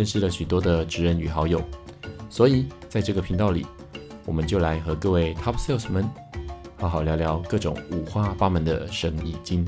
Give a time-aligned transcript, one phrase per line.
[0.00, 1.60] 认识了许多的职人与好友，
[2.30, 3.66] 所以在这个频道里，
[4.24, 6.08] 我们就来和各位 Top Sales 们
[6.78, 9.62] 好好聊聊各种五花八门的生意经。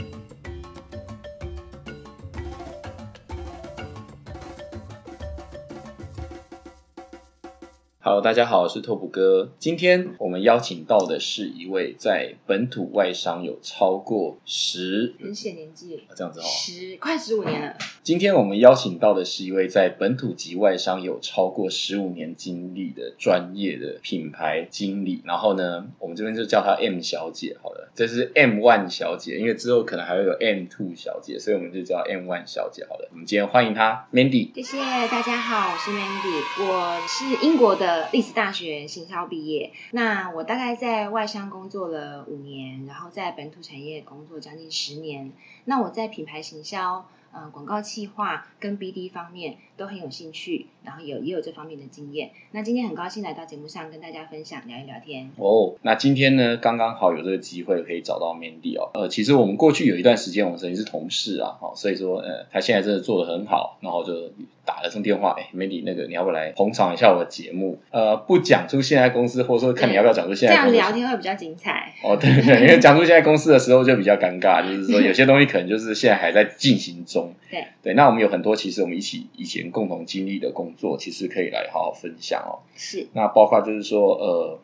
[8.04, 9.52] Hello，大家好，我是拓普哥。
[9.60, 17.76] 今天我们邀请到的是一位在本土外商有超过十很显年纪，这样子哦，十快十五年了。
[18.02, 25.22] 今天我们邀请到的是一位在本土及外商有超过十五年经历的专业的品牌经理。
[25.24, 27.92] 然后呢，我们这边就叫她 M 小姐好了。
[27.94, 33.08] 这是 M One 小姐，因为之后可能还会有 M Two 小姐，所以我们就叫 M One 小姐好了。
[33.12, 34.52] 我们今天欢迎她 Mandy。
[34.56, 39.72] 谢谢大家好，我是 Mandy，我是英国的呃历史大学行销毕业。
[39.90, 45.32] 那我大概在外商工作了五年，然后在本土产业工作将近十年。
[45.66, 47.06] 那我在品牌行销。
[47.34, 52.30] 呃，广告企划跟 BD 方面都很有兴趣，然后有也有这方面的经验。
[52.50, 55.30] 那今天很高兴来到节目上跟大家分享聊一聊天。
[55.36, 58.90] 哦，那今天呢，刚刚好有这个机会可以找到 Mandy 哦。
[58.94, 64.30] 呃，其实我们过去有一段时间我们曾经是同事啊，哈，所以说呃，他现在真的做的很好，然后就
[64.64, 67.78] 打了通电话，哎，Mandy 那个你要不来捧场一下我的节目？
[67.90, 70.54] 呃，不讲出现在公司，或者说看你要不要讲出现在。
[70.54, 71.92] 这样聊天会比较精彩。
[72.02, 77.34] 哦，对对，因为讲出现在公司的时候就比较尴尬，就是说有些东西可能就是现在还在进行中。
[77.50, 82.64] 对对，那我们有很多其实我们一起以前共同经历的工作，其实可以来好好分享哦。
[82.74, 84.58] 是，那包括就是说，呃，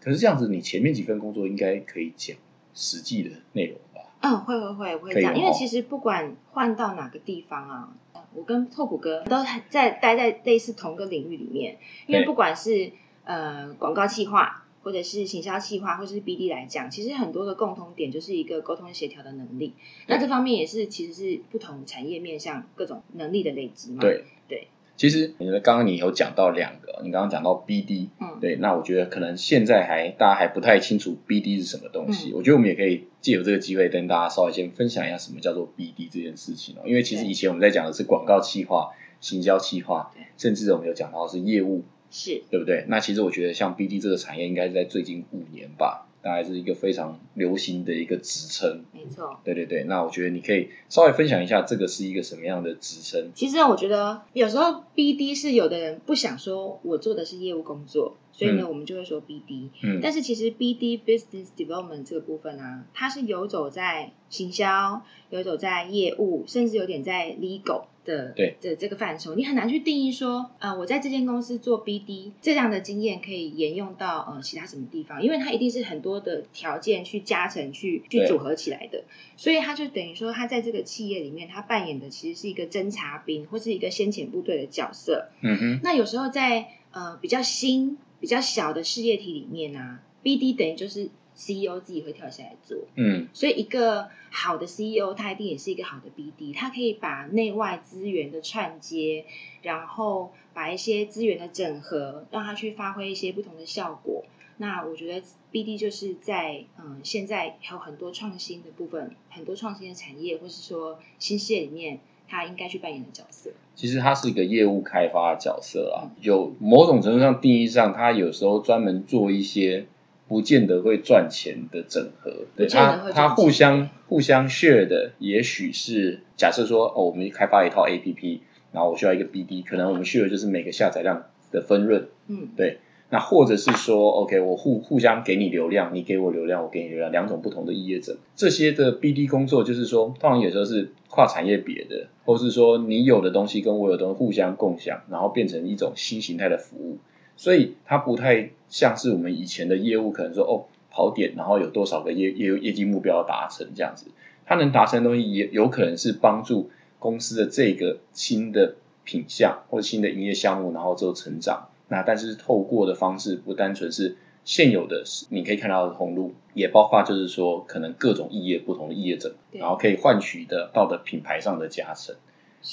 [0.00, 2.36] 可是这样子，你前面几份工作应该可以讲
[2.74, 4.00] 实际的内容吧？
[4.20, 7.92] 嗯，会会会会讲，因为其实不管换到哪个地方啊，
[8.34, 12.92] 我跟透谷哥都在待在类似同个领域里面，因为不管是
[13.24, 14.64] 呃广告企划。
[14.80, 19.74] 或者是行销企划，或者是 BD 来讲，其实很多的共通点就是一个沟通协调的能力。
[20.06, 24.00] 那这方面也是其实是不同产业面向各种能力的累积嘛。
[24.00, 24.68] 对对，
[24.98, 32.32] 其实你刚刚你有讲到两个，你刚刚讲到 BD，嗯，对，那我觉得可能现在还大家还不太清楚 BD 是什么东西。
[32.34, 36.82] 我觉得我们也可以借由这个机会跟大家稍微先分享一下什么叫做 BD 这件事情哦。
[36.84, 41.84] 因为其实以前我们在讲的是广告企划、行销企划，甚至我们有讲到是业务。
[42.10, 42.86] 是对不对？
[42.88, 48.84] 那其实我觉得像 BD 这个产业，应该是在最近五年吧，大概是一个非常流行的一个职称。
[48.92, 49.84] 没错，对对对。
[49.84, 53.30] 那我觉得你可以稍微分享一下，这个是一个什么样的职称？
[53.34, 59.68] 其实我觉得有时候 BD 是有的人不想说我做的是业务工作，所以呢，我们就会说 BD。
[59.82, 60.00] 嗯。
[60.02, 67.84] 但是其实 BD Business Development 这个部分呢，它是游走在行销，游走在业务，甚至有点在 Legal。
[68.08, 79.04] 的对的这个范畴，你很难去定义说，呃，我在这间公司做 BD 这样的经验可以沿用到呃其他什么地方，因为它一定是很多的条件去加成、去去组合起来的，
[79.36, 85.28] 所以它就等于说，它在这个企业里面，它扮演的其实是一个侦察兵或是一个先遣部队的角色。
[85.42, 91.10] 嗯哼，那有时候在呃比较新、比较小的事业体里面呢，BD 等于就是。
[91.38, 99.24] CEO 自己会跳下来做，嗯，所以一个好的 CEO，他一定也是一个好的 BD，他可以把内外资源的串接，
[99.62, 104.24] 然后把一些资源的整合，让他去发挥一些不同的效果。
[104.56, 113.52] 那我觉得 BD 就是在嗯，现在还有很多创新的部分，很多创新的产业，或是说新事业里面，他应该去扮演的角色。
[113.76, 119.86] 其实他是一个业务开发角色啊，有某种程度上定义上，他有时候专门做一些。
[120.28, 146.98] 不见得会赚钱的整合，对它它互相互相 share 的，也许是假设说哦，我们开发一套 A P P，然后我需要一个 B D，可能我们 share 就是每个下载量的分润，嗯，对，那或者是说 O K，我互互相给你流量，你给我流量，我给你流量，两种不同的业者，这些的 B D 工作就是说，通常有时候是跨产业别的，或是说你有的东西跟我有的东西互相共享，然后变成一种新形态的服务。
[147.38, 154.08] 所以它不太像是我们以前的业务，可能说哦跑点，然后有多少个业业业绩目标达成这样子。
[154.44, 158.74] 它能达成的东西，也有可能是帮助公司的这个新的
[159.04, 161.68] 品项或者新的营业项目，然后做成长。
[161.86, 172.16] 那但是透过的方式，不单纯是现有的，你可以看到的通路，也包括就是说可能各种异业不同的异业者，然后可以换取的到的品牌上的加成。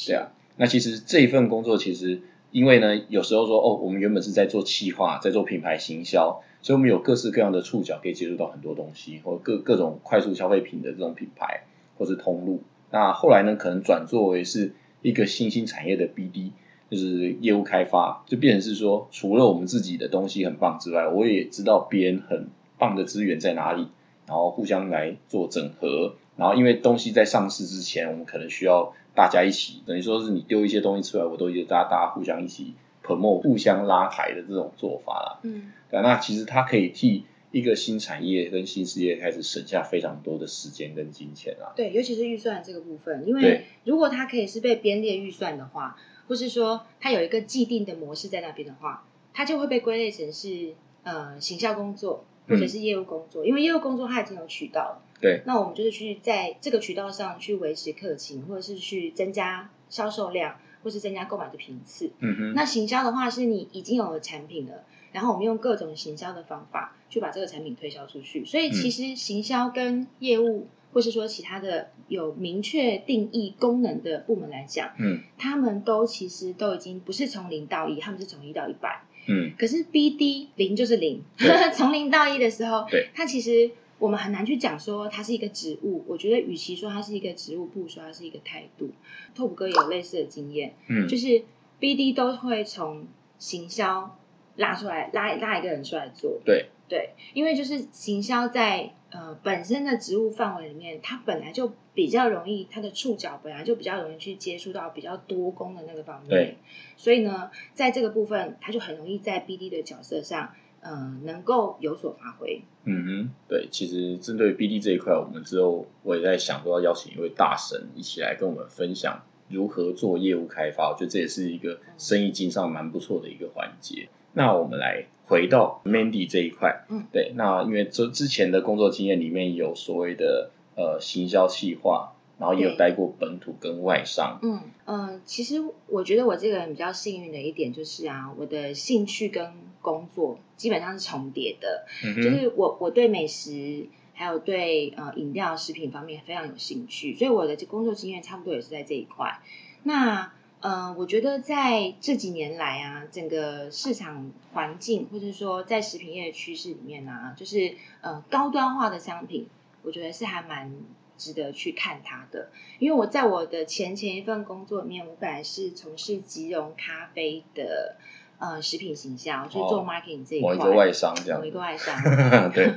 [0.08, 2.22] 对啊，那其实这一份工作其实。
[2.56, 11.64] 因为呢，有时候说哦，我们原本是在做企划，在做品牌行销，所以我们有各式各样的触角可以接触到很多东西，或各各种快速消费品的这种品牌
[11.98, 12.64] 或是通路。
[12.92, 16.52] 那后来呢，可能转作为是一个新兴产业的 BD，
[16.90, 22.48] 就是业务开发，就变成是说，除了我们自己的东西很棒之外，我也知道别人很
[22.78, 23.90] 棒的资源在哪里，
[24.28, 26.16] 然后互相来做整合。
[26.38, 32.74] 然后因为东西在上市之前，我们可能需要大家一起，等于说是你丢一些东西出来，我都觉得大家大家互相一起
[33.04, 35.40] promote，互相拉抬的这种做法啦。
[35.44, 41.72] 嗯，对，那其实它可以替一个新产业跟新事业开始省下非常多的时间跟金钱啊。
[41.76, 45.96] 对，尤其是预算这个部分，因为如果它可以是被编列预算的话，
[46.28, 50.74] 或是说它有一个既定的模式在那边的话，它就会被归类成是
[51.04, 55.02] 呃行销工作或者是业务工作，因为业务工作它已经有渠道了。
[55.22, 62.12] 对，那我们就是去在这个渠道上去维持客情，或者是去增加销售量，或是增加购买的频次。
[62.20, 62.54] 嗯哼。
[62.54, 64.84] 那行销的话，是你已经有了产品了，
[65.14, 68.44] 然后我们用各种行销的方法去把这个产品推销出去。
[68.46, 79.02] 所以其实行销跟业务，或是说其他的有明确定义功能的部门来讲，嗯，他们都其实都已经不是从零到一，他们是从一到一百。
[79.28, 79.54] 嗯。
[79.58, 81.24] 可是 BD 零就是零，
[81.74, 83.72] 从零到一的时候，对，它其实。
[83.98, 88.92] 我们很难去讲说它是一个植物，我觉得与其说它是一个植物，不如说它是一个态度。
[89.34, 91.44] 拓普哥有类似的经验，嗯，就是
[91.80, 93.08] BD 都会从
[93.40, 94.18] 行销
[94.58, 106.58] 拉出来，拉拉一个人出来做，对对，因为就是行销在呃本身的职务范围里面，它本来就比较容易，它的触角本来就比较容易去接触到比较多功的那个方面，
[106.98, 110.54] 所以呢，在这个部分，它就很容易在 BD 的角色上。
[110.86, 112.62] 嗯，能够有所发挥。
[112.84, 120.92] 嗯哼，对，其实针对 BD 这一块，我们之后我也在想，说要邀请一位大神一起来跟我们分享如何做业务开发。
[120.92, 124.08] 我觉得这也是一个生意经上蛮不错的一个环节。
[124.34, 132.12] 那我们来回到 Mandy 这一块，嗯，对，那因为这之前的工作经验里面有所谓的呃行销企划。
[132.38, 134.38] 然后也有待过本土跟外商。
[134.44, 139.54] 嗯嗯，其实我觉得我这个人比较幸运的一点就是啊，我的兴趣跟
[139.86, 141.86] 工作基本上是重叠的。
[142.04, 149.40] 嗯就是我我对美食还有对呃饮料食品方面非常有兴趣，所以我的这工作经验差不多也是在这一块。
[149.84, 159.48] 那呃，我觉得在这几年来啊，整个市场环境或者说在食品业的趋势里面呢，就是呃高端化的商品，
[159.84, 160.74] 我觉得是还蛮。
[161.18, 167.96] 值得去看它的，因为我在我的前前一份工作里面，我本来是从事即溶咖啡的
[168.40, 172.02] 呃食品形象，就是做 marketing 这一块，某一个外商这样，某一个外商。
[172.54, 172.76] 对。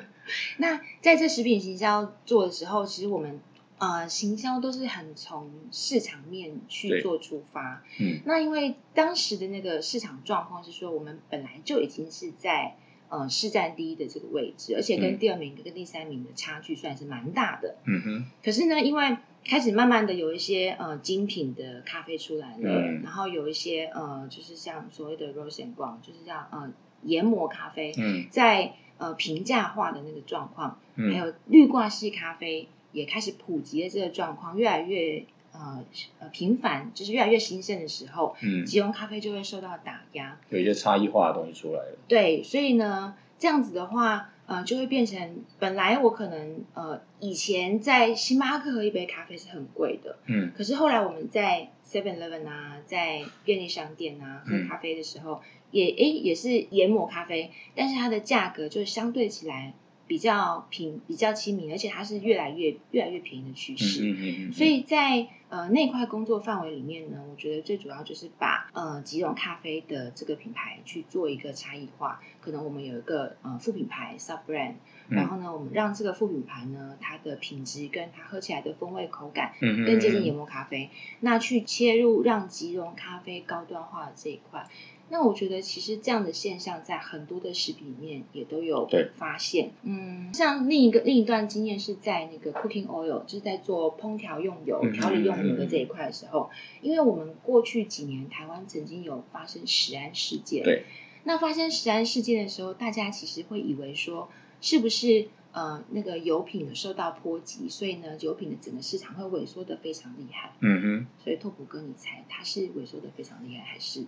[0.58, 3.40] 那在这食品行销做的时候，其实我们
[3.78, 7.82] 呃行销都是很从市场面去做出发。
[8.00, 8.20] 嗯。
[8.25, 12.76] 那因为当时的那个市场状况是说，我们本来就已经是在。
[13.10, 17.76] 呃，市占第一的这个位置，而且跟第二名跟第三名的差距算是蛮大的。
[17.87, 18.26] 嗯哼。
[18.44, 19.16] 可是呢，因为
[19.49, 26.71] 开始慢慢的有一些呃精品的咖啡出来了，然后有一些呃，就是像所谓的 rose and ground，就是像呃
[27.03, 27.93] 研磨咖啡，
[28.31, 35.25] 在呃平价化的那个状况，还有绿挂式咖啡也开始普及的这个状况，越来越。
[35.51, 35.83] 呃
[36.21, 41.99] 呃，频繁就是越来越兴盛的时候，嗯，即溶咖啡就会受到打压，有一些差异化的东西出来了。
[42.06, 59.74] 对，所以呢，这样子的话，呃，就会变成本来我可能呃以前在星巴克喝一杯咖啡是很贵的，嗯，可是后来我们在 Seven Eleven 啊，在便利商店啊喝咖啡的时候，也诶也是研磨咖啡，但是它的价格就相对起来。
[60.08, 64.03] 比较平、比较亲民，而且它是越来越、越来越便宜的趋势。
[64.03, 64.53] 嗯嗯嗯。
[64.53, 72.20] 所以在呃那块工作范围里面呢，我觉得最主要就是把呃吉隆咖啡的这个品牌去做一个差异化。
[72.41, 74.74] 可能我们有一个呃副品牌 sub brand，
[75.10, 80.88] 然后呢，我们让这个副品牌呢，它的品质跟它喝起来的风味口感更接近研磨咖啡。
[81.20, 84.67] 那去切入让即溶咖啡高端化的这一块。
[85.10, 89.70] 那我觉得其实这样的现象在很多的食品里面也都有发现。
[89.82, 96.50] 嗯，像另一个另一段经验是在那个 cooking oil，就是在做烹调用油、调理用油的这一块的时候，
[96.82, 100.62] 因为我们过去几年台湾曾经有发生食安事件。
[100.62, 100.84] 对。
[101.24, 104.29] 那发生食安事件的时候，大家其实会以为说，
[104.60, 110.53] 是不是呃那个油品受到波及，所以呢油品的整个市场会萎缩的非常厉害。
[110.60, 111.06] 嗯哼。
[111.24, 114.05] 所以拓普哥，你猜它是萎缩的非常厉害，还是？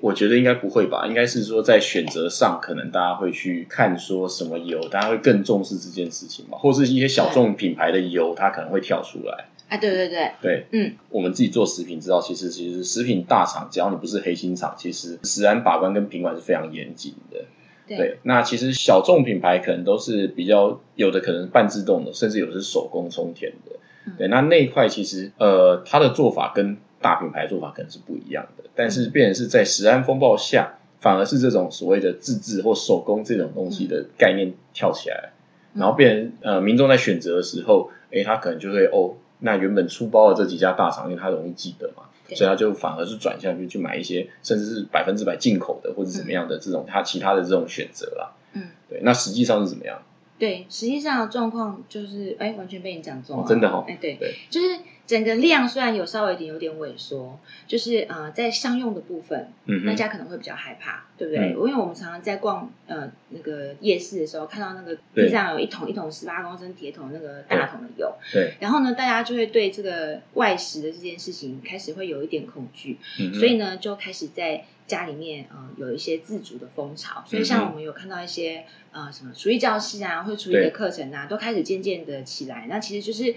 [0.00, 9.46] 我觉得应该不会吧，应该是说在选择上，可能大家会去看说什么油，大家会更重视这件事情嘛，或是一些小众品牌的油，它可能会跳出来。
[9.68, 17.44] 啊，对对对，对，嗯，我们自己做食品知道，其实其实食品大厂，只要你不是黑心厂，其实食安把关跟品管是非常严谨的。
[17.88, 23.72] 对，那其实小众品牌可能都是比较有的，可能半自动的，甚至有的是手工充填的。
[24.16, 35.32] 对，那那一块其实呃，它的做法跟大品牌做法可能是不一样的，但是变成是在食安风暴下，反而是这种所谓的自制或手工这种东西的概念跳起来，
[35.74, 42.04] 然后变成呃，民众在选择的时候，哎，他可能就会哦，那原本出包的这几家大厂，因为他容易记得嘛。
[42.34, 48.32] 所以他就反而是转向去去买一些甚至是百分之百进口的或者怎么样的这种他其他的这种选择啦。
[48.54, 50.02] 嗯，对，那实际上是怎么样？
[50.36, 53.84] 对，实际上的状况就是哎，完全被你讲中了，真的哈。
[53.86, 54.18] 哎，对，
[54.50, 54.66] 就是。
[55.06, 61.50] 整个量虽然有稍微一点有点萎缩，就是呃，在商用的部分，嗯大家可能会比较害怕，对不对？
[61.50, 68.54] 因为我们常常在逛呃那个夜市的时候，看到那个地上有一桶一桶十八公升铁桶那个大桶的油，对。
[68.58, 72.98] 然后呢，大家就会对这个外食的这件事情开始会有一点恐惧，
[73.34, 77.22] 所以呢，就开始在家里面呃有一些自主的风潮。
[77.24, 82.66] 所以像我们有看到一些呃什么厨艺教室啊，或者厨艺的课程啊，都开始渐渐的起来。
[82.68, 83.34] 那其实就是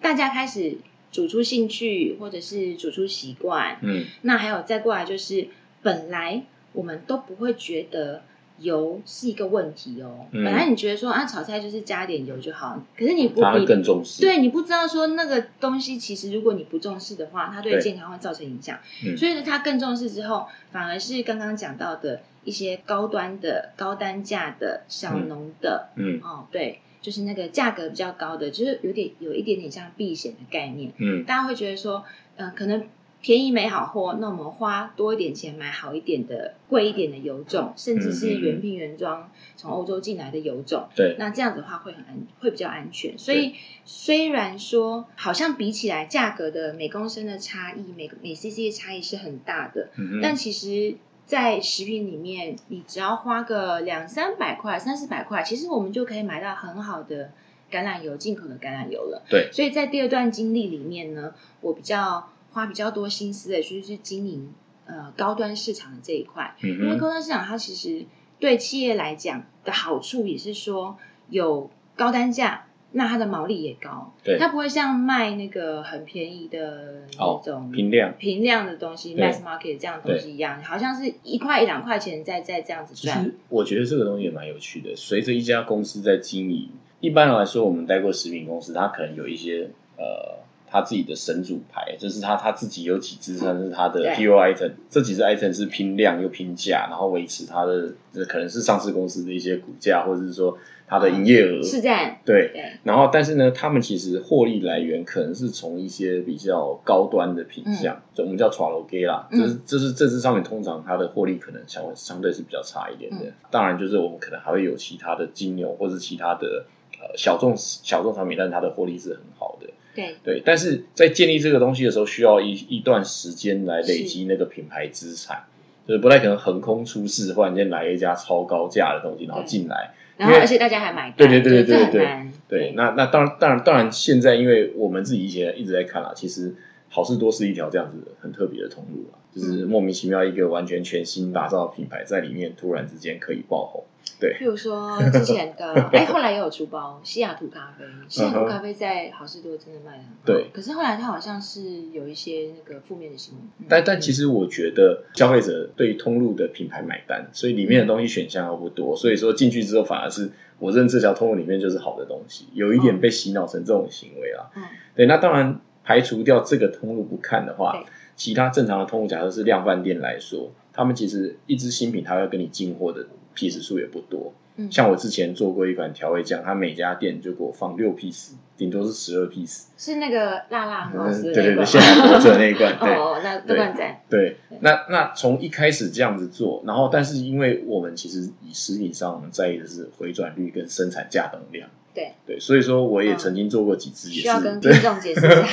[0.00, 0.78] 大家开始。
[1.12, 5.46] 煮出兴趣，或者是煮出习惯，嗯，那还有再过来就是，
[5.82, 6.42] 本来
[6.72, 8.22] 我们都不会觉得
[8.58, 10.26] 油是一个问题哦。
[10.32, 14.22] 嗯本来你觉得说啊，炒菜就是加点油就好，可是你不，你更重视。
[14.22, 18.78] 对你不知道说那个东西，其实如果你不重视的话，它对健康会造成影响。
[19.04, 26.80] 嗯所以呢，它更重视之后，反而是刚刚讲到的一些高端的、高单价的小农的，嗯，哦，对。
[27.02, 30.92] 就是那个价格比较高的，就是有点有一点点像避险的概念。
[30.96, 32.04] 嗯，大家会觉得说，
[32.36, 32.86] 嗯，可能
[33.20, 40.88] 便宜没好货，那我们花多一点钱买好一点的、贵一点的油种，甚至是原瓶原装从欧洲进来的油种。
[40.96, 43.18] 对，那这样子的话会很安，会比较安全。
[43.18, 43.54] 所以
[43.84, 49.90] 虽然说好像比起来价格的每公升的差异，每每 CC 的差异是很大的，
[50.22, 50.94] 但其实。
[51.24, 57.30] 在食品里面，你只要花个两三百块、三四百块，其实我们就可以买到很好的
[57.70, 59.22] 橄榄油，进口的橄榄油了。
[59.30, 64.52] 对，所以在第二段经历里面呢，我比较花比较多心思的，就是经营
[64.84, 66.54] 呃高端市场的这一块。
[66.60, 68.04] 嗯因为高端市场它其实
[68.38, 70.98] 对企业来讲的好处也是说
[71.30, 72.66] 有高单价。
[72.92, 83.32] 那它的毛利也高，对，它不会像卖那个很便宜的那种平量平量的东西，mass market 这样的东西一样，好像是一块一两块钱在在这样子赚。
[83.48, 84.94] 我觉得这个东西也蛮有趣的。
[84.96, 86.68] 随着一家公司在经营，
[87.00, 90.42] 一般来说，我们待过食品公司，它可能有一些呃。
[90.74, 97.92] 他自己的神主牌，就是他他自己有几支算是他的 hero item，这几支 item 是拼量又拼价，然后维持它的
[98.26, 100.56] 可能是上市公司的一些股价，或者是说
[100.92, 101.62] 它的营业额。
[101.62, 102.18] 是这样。
[102.22, 102.52] 对，
[102.84, 113.32] 然后但是呢，他们其实获利来源可能是从一些比较高端的品相，就我们叫 t r a l o g a 啦，就是就是这支上面通常它的获利可能相相对是比较差一点的。
[113.50, 116.66] 当然，就是我们可能还会有其他的金牛或者其他的
[117.00, 119.68] 呃小众小众产品，但是它的获利是很好的。
[119.94, 120.16] 对。
[120.22, 125.44] 对，但是在建立这个东西的时候，需要一一段时间来累积那个品牌资产，
[125.86, 132.08] 就是不太可能横空出世，忽然间来一家超高价的东西，然后进来，然后而且大家还买，对对对对对对
[132.48, 136.54] 对，那那当然当然当然，现在因为我们自己以前一直在看啊，其实
[136.92, 143.84] 好事多是一条这样子很特别的通路啊，就是莫名其妙一个完全全新打造的品牌在里面突然之间可以爆红。
[144.20, 150.12] 对，比如说之前的， 哎，后来也有出包西雅图咖啡，西雅图咖啡在好事多真的卖的很好。
[150.24, 153.42] 对，可是后来它好像是有一些那个负面的新闻。
[153.68, 164.50] 但但其实我觉得消费者对通路的品牌买单，所以里面的东西选项又不多，所以说进去之后反而是我认这条通路里面就是好的东西，有一点被洗脑成这种行为啊。
[164.54, 164.62] 嗯，
[164.94, 167.84] 对，那当然排除掉这个通路不看的话，
[168.16, 173.06] 其他正常的通路，假设是量贩店来说，他们其实一支新品，他要跟你进货的。
[173.34, 174.34] piece 数也不多，
[174.70, 192.12] 像我之前做过一款调味酱，他每家店就给我放六 piece，顶多是十二 piece，是那个辣辣很好吃的对对对， 现在活着那一罐，哦，那那罐在，对，那那从一开始这样子做，然后但是因为我们其实以食品上我们在意的是回转率跟生产价等量，对。
[192.26, 195.48] 对，所以说我也曾经做过几支，也是需要跟 听众解释一下。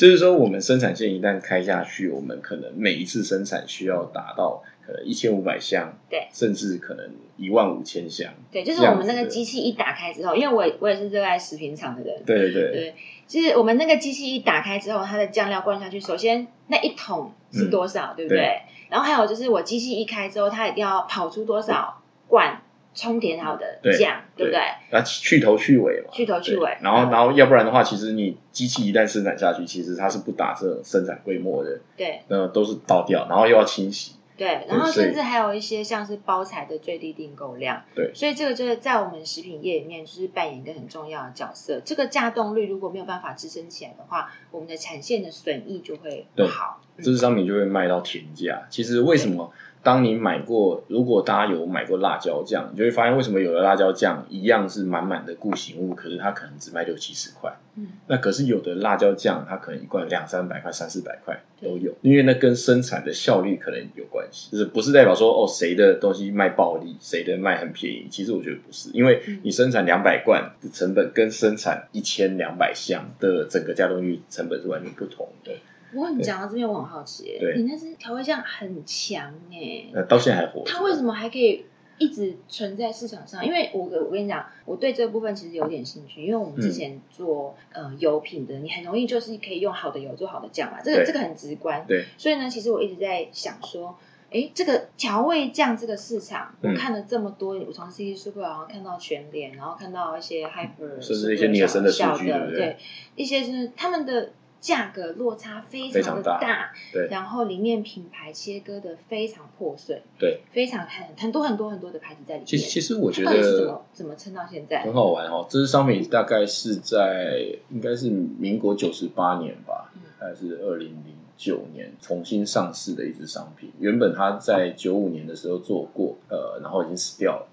[0.00, 8.32] 就是说，我们生产线一旦开下去，我们可能每一次生产需要达到可能一千五百箱，对，甚至可能一万五千箱。
[8.50, 12.94] 对，就是我们那个机器一打开之后，因为我我也是热爱食品厂的人，对对对，对，
[13.26, 18.62] 就是我们那个机器一打开之后，它的酱料灌下去，首先那一桶是多少，对不对？
[18.88, 22.62] 然后还有就是我机器一开之后，它一定要跑出多少罐
[22.94, 24.60] 充填好的酱，对不对？
[24.90, 26.78] 那去头去尾嘛，去头去尾。
[26.82, 34.14] 然后，然后要不然的话，其实你机器一旦生产下去，其实它是不打这种生产规模的，对，那都是倒掉，然后又要清洗。
[34.36, 41.82] 对，然后甚至还有一些像是包材的最低订购量，对，所以这个就是在我们食品业里面就是扮演一个很重要的角色。
[41.84, 48.66] 这个价动率如果没有办法支撑起来的话，我们的产线的损益就会不好，这支商品就会卖到天价。
[48.70, 49.52] 其实为什么？
[49.82, 57.56] 当你买过，如果大家有买过辣椒酱，你就会发现为什么有的辣椒酱一样是满满的固形物，可是它可能只卖六七十块。
[57.76, 68.08] 嗯，那可是有的辣椒酱，它可能一罐两三百块、三四百块都有，因为那跟生产的效率可能有关系，就是不是代表说哦谁的东西卖暴利，谁的卖很便宜。
[68.10, 75.52] 其实我觉得不是，因为你生产两百罐的成本跟生产一千两百箱的整个加工率成本是完全不同的。
[75.92, 80.62] 不过你讲到这边，我很好奇，你那支调味酱很强哎，呃，到现在还活。
[80.64, 81.64] 它为什么还可以
[81.98, 83.44] 一直存在市场上？
[83.44, 91.84] 因为我我跟你讲，我对这部分其实有点兴趣，因为我们之前做呃油品的，你很容易就是可以用好的油做好的酱嘛，这个这个很直观。
[91.88, 93.98] 对，所以呢，其实我一直在想说，
[94.30, 102.76] 哎，这个调味酱这个市场，我看了这么多，我从 C C Super 然后看到全联，然后看到一些 Hyper，甚至一些尼尔森的数据，对，
[103.16, 104.30] 一些是他们的。
[104.60, 112.46] 价格落差非常的大，对，然后里面品牌切割的非常破碎，对，非常很很多很多很多的牌子在里面。
[112.46, 115.46] 其实其实我觉得怎么怎么撑到现在很好玩哦。
[115.48, 123.72] 这支商品大概是在应该是民国九十八年吧，还是二零零九年重新上市的一支商品。
[123.78, 127.46] 原本它在九五年的时候做过，呃，然后已经死掉了。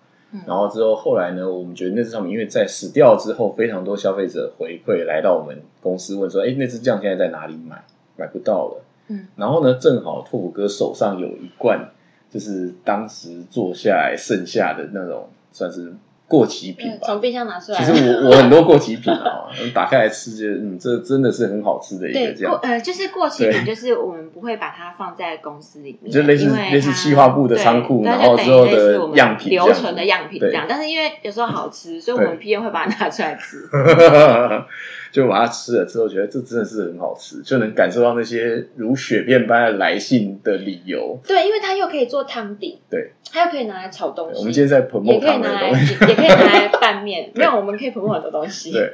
[0.46, 1.50] 然后之后，后来呢？
[1.50, 7.84] 我们觉得那只上面，因为在死掉之后，非常多消费者回馈来到我们公司问说：“哎，那只酱现在在哪里买？
[8.18, 11.90] 买不到了。”嗯，然后呢，正好拓普哥手上有一罐，
[12.30, 15.94] 就是当时做下来剩下的那种，算是。
[16.28, 17.78] 过期品吧，从冰箱拿出来。
[17.78, 22.60] 其实我 我很多过期品啊，打开来吃，就嗯，这真的是很好吃的一个这样。
[22.62, 30.66] 呃，就是过期品，就是我们不会把它放在公司里面，就类似类似企划部的仓库，然后之后的样品留存的样品这样。
[30.68, 33.58] 但是因为有时候好吃，所以我们 P N 会把它拿出来吃。
[35.18, 41.18] 就把它吃了之后，觉得这真的是很好吃，就能感受到那些如雪片般的来信的理由。
[41.28, 44.38] 对，因为它又可以做汤底，对，它又可以拿来炒东西。
[44.38, 47.32] 我们今天在捧也可以拿来，也可以拿来拌面。
[47.34, 48.72] 没有，我们可以捧很多东西。
[48.72, 48.94] 对，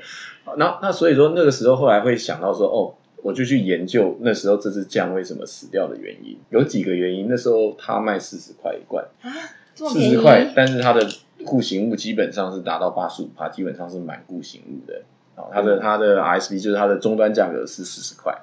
[0.56, 6.38] 那那所以说那个时候后来会想到说，哦，我就去研究那时候这支酱为什么死掉的原因。
[6.52, 9.30] 有几个原因，那时候它卖四十块一罐啊，
[9.76, 11.06] 四十块，但是它的
[11.44, 15.02] 固形物基本上是达到八十五帕，基本上是满固形物的。
[15.36, 18.36] 哦，它的它的 RSP 就是它的终端价格是四十块，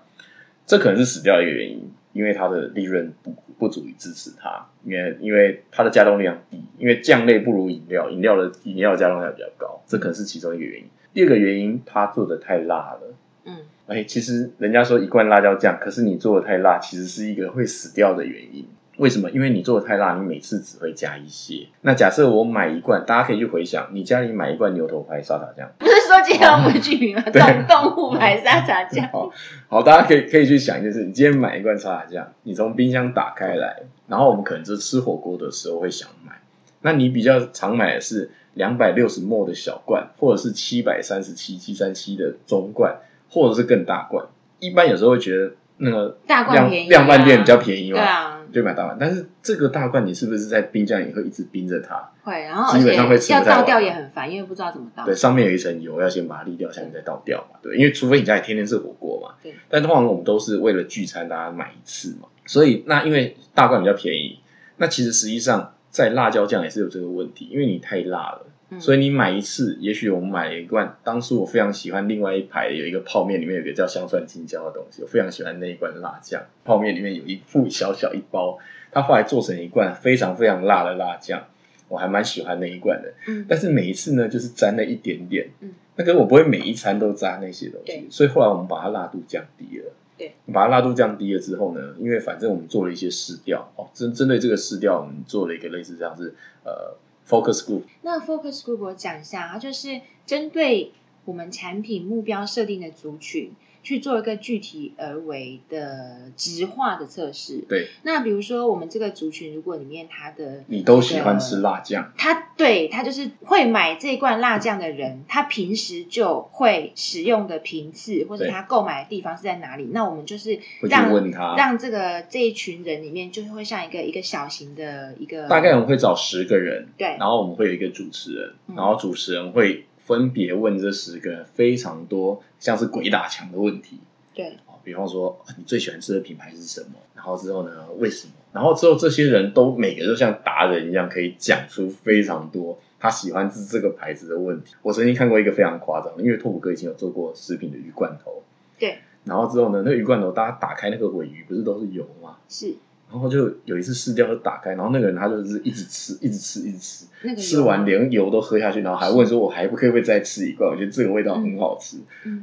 [0.66, 10.87] 这可能是死掉的一个原因，因为它的利润不不足以支持它，因为因为它的加动量低，因为酱类不如饮料，饮料的饮料加动量比较高，这可能是其中一个原因。
[11.12, 13.14] 第二个原因，它做的太辣了。
[13.44, 18.66] 嗯，哎，其实人家说一罐辣椒酱，可是你做的太辣，其实是一个会死掉的原因。
[19.00, 19.30] 为什么？
[19.30, 21.66] 因为你做的太辣，你每次只会加一些。
[21.80, 27.22] 那假设我买一罐，大家可以去回想，你家里买一罐牛头牌沙茶酱， 不是说今天我们去名吗？
[27.22, 29.08] 动动物牌沙茶酱。
[29.10, 29.32] 好，
[29.68, 36.34] 好，大家可以可以去想一件事：你今天买一罐沙茶酱，你从冰箱打开来，然后我们可能就吃火锅的时候会想买。
[36.82, 42.96] 那你比较常买的是两百六十沫的小罐，或者是七百三十七七三七的中罐，
[43.30, 44.26] 或者是更大罐。
[44.58, 47.96] 一般有时候会觉得那个大罐便宜，量贩店比较便宜嘛。
[47.96, 48.29] 对啊。
[48.52, 52.10] 就买大罐，但是这个大罐你是不是在冰箱里会一直冰着它？
[52.22, 55.04] 会，然后基本上会要倒掉也很烦，因为不知道怎么倒。
[55.04, 57.58] 对，上面有一层油，要先把它沥掉，下面再倒掉嘛。
[57.62, 59.34] 对，因为除非你家里天天吃火锅嘛。
[59.42, 59.54] 对。
[59.68, 62.28] 但通常我们都是为了聚餐，大家买一次嘛。
[62.46, 64.40] 所以那因为大罐比较便宜，
[64.76, 68.46] 那其实实际上在辣椒酱也是有这个问题，因为你太辣了。
[68.78, 70.96] 所以你买一次，也许我们买了一罐。
[71.02, 76.42] 当初我非常喜欢另外一排有一个泡面，里面有个叫香蒜青椒的东西，我非常喜欢那一罐辣酱。
[76.64, 78.59] 泡面里面有一副小小一包，
[78.92, 81.48] 它后来做成一罐非常非常辣的辣酱，
[81.88, 83.12] 我还蛮喜欢那一罐的。
[83.26, 85.48] 嗯，但是每一次呢，就是沾了一点点。
[85.61, 88.06] 嗯，那个我不会每一餐都沾那些东西。
[88.09, 89.92] 所以后来我们把它辣度降低了。
[90.16, 96.96] 对，把它辣度降低了之后呢，因为反正我们做了一些试调哦，针针对这个试调，我们做了一个类似这样子呃。
[97.30, 100.90] Focus Group，那 Focus Group 我讲一下，它就是针对
[101.24, 107.64] 我们产品目标设定的族群，去做一个具体而为的直化的测试。
[107.68, 119.88] 对，那比如说我们这个族群，如果里面他的你都喜欢吃辣酱，他对他就是会买这一罐辣酱的人，他平时就会使用的频次或者他购买的地方是在哪里？
[119.92, 129.86] 那我们就是让问他，让这个这一群人里面，就是会像一个一个小型的一个，大概我们会找十个人，对，然后我们会有一个主持人，然后主持人会。
[130.11, 134.01] 分别问这十个人非常多像是鬼打墙的问题，
[134.35, 136.96] 对，比方说你最喜欢吃的品牌是什么？
[137.14, 138.33] 然后之后呢，为什么？
[138.53, 144.75] 然后之后这些人都每个都像达人一样，可以讲出非常多他喜欢吃这个牌子的问题。
[144.83, 148.42] 我曾经看过一个非常夸张，因为拓普哥以前有做过食品的鱼罐头，
[148.81, 152.38] 对，然后之后呢，那个鱼罐头大家打开那个尾鱼不是都是油吗？
[152.49, 152.75] 是。
[153.11, 161.96] 然后就有一次试掉，就打开，然后那个人他就是一直吃，一直吃，一直吃，吃完连油都喝下去，然后还问说：“我还不可以不可以再吃一罐？”我觉得这个味道很好吃。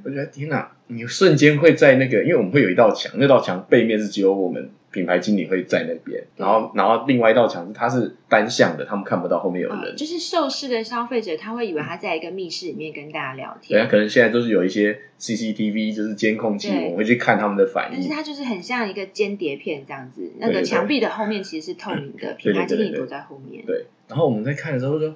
[0.03, 4.69] 我觉得天哪，你瞬间会在那个，因为我们会有一道墙，那道墙背面是只有我们。
[4.89, 9.95] 品牌经理会在那边，然后，然后另外一道墙它是单向的，他们看不到后面有人。
[9.95, 13.79] 就是受试的消费者，他会以为他在一个密室里面跟大家聊天。
[13.79, 17.99] 对，可能现在都是有一些 CCTV，就是监控器，我们会去看他们的反应。
[17.99, 23.63] 但是它就是很像一个间谍片这样子，那个墙壁的后面其实是透明的，品牌经理躲在后面。
[23.67, 25.09] 对，然后我们在看的时候就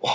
[0.00, 0.10] 哇。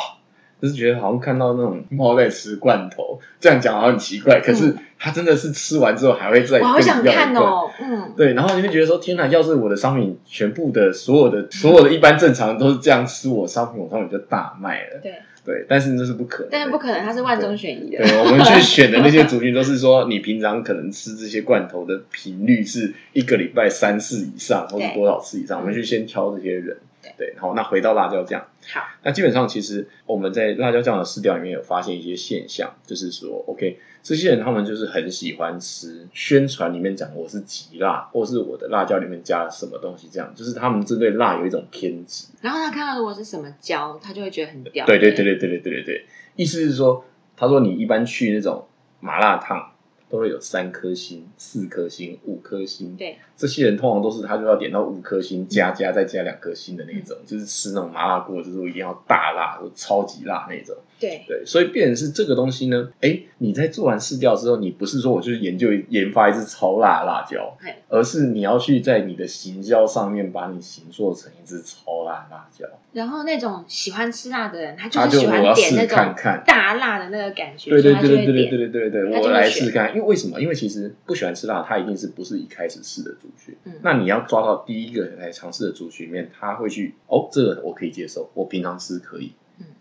[0.62, 6.60] 就是觉得好像看到那种猫在吃罐头，这样讲好像很奇怪，可是它真的是吃完之后还会再。
[6.60, 9.26] 我好想看哦，嗯，对，然后你会觉得说，天哪！
[9.28, 15.00] 要是我的商品全部的所有的所有的一般正常都是这样吃，我商品我商品就大卖了。
[15.02, 18.04] 对对，但是那是不可能，但是不可能，它是万中选一的。
[18.04, 26.78] 对，我们去选的那些族群都是说， 你平常可能吃这些罐头的频率是一个礼拜三次以上，或者多少次以上，我们去先挑这些人。
[27.18, 28.48] 对，好，那回到辣椒酱。
[28.74, 42.28] 好，那基本上其实我们在辣椒酱的试调里面有发现一些现象，就是说，OK，这些人他们就是很喜欢吃，宣传里面讲我是极辣，或是我的辣椒里面加了什么东西，这样就是他们针对辣有一种偏执。
[42.42, 44.86] 然后他看到如果是什么椒，他就会觉得很屌。
[44.86, 47.04] 对对对对对对对对对，意思是说，
[47.36, 48.68] 他说你一般去那种
[49.00, 49.72] 麻辣烫。
[50.12, 52.96] 都会有三颗星、四颗星、五颗星。
[52.98, 60.76] 对，这些人通常都是他就要点到五颗星，加加再加两颗星的那种，就是吃那种麻辣锅，就是一定要大辣、超级辣那种。
[61.02, 67.58] 对对，所以变成是这个东西呢，哎，你在做完试调之后，你不是说我就是研究研发一支超辣辣椒，
[67.90, 72.66] 而是你要去在你的行销上面把你行做成一支超辣辣椒。
[72.94, 76.14] 然后那种喜欢吃辣的人，他就是喜欢点那种
[76.46, 77.72] 大辣的那个感觉。
[77.72, 79.96] 对对对对对对对对对对，我来试试看。
[79.96, 80.40] 因为为什么？
[80.42, 83.56] 因为其实不喜欢吃辣，他一定是不是一开始试的族群。
[83.82, 89.32] 那你要抓到第一个来尝试的族群里面，他会去哦，这个我可以接受，我平常吃可以。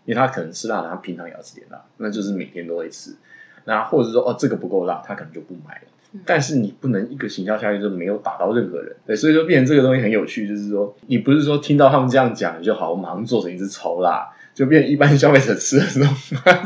[0.05, 3.15] 因为他可能吃辣的，他平常也要吃点辣，那就是每天都会吃。
[3.65, 5.81] 那或者说哦，这个不够辣，他可能就不买了。
[6.25, 14.29] 但是你不能一个行销下去就没有打到任何人，对，所以说变成这个东西很有趣，就是说你不是说听到他们这样讲就好，我马上做成一只超辣，
[14.61, 16.15] 就变一般消费者吃的时候，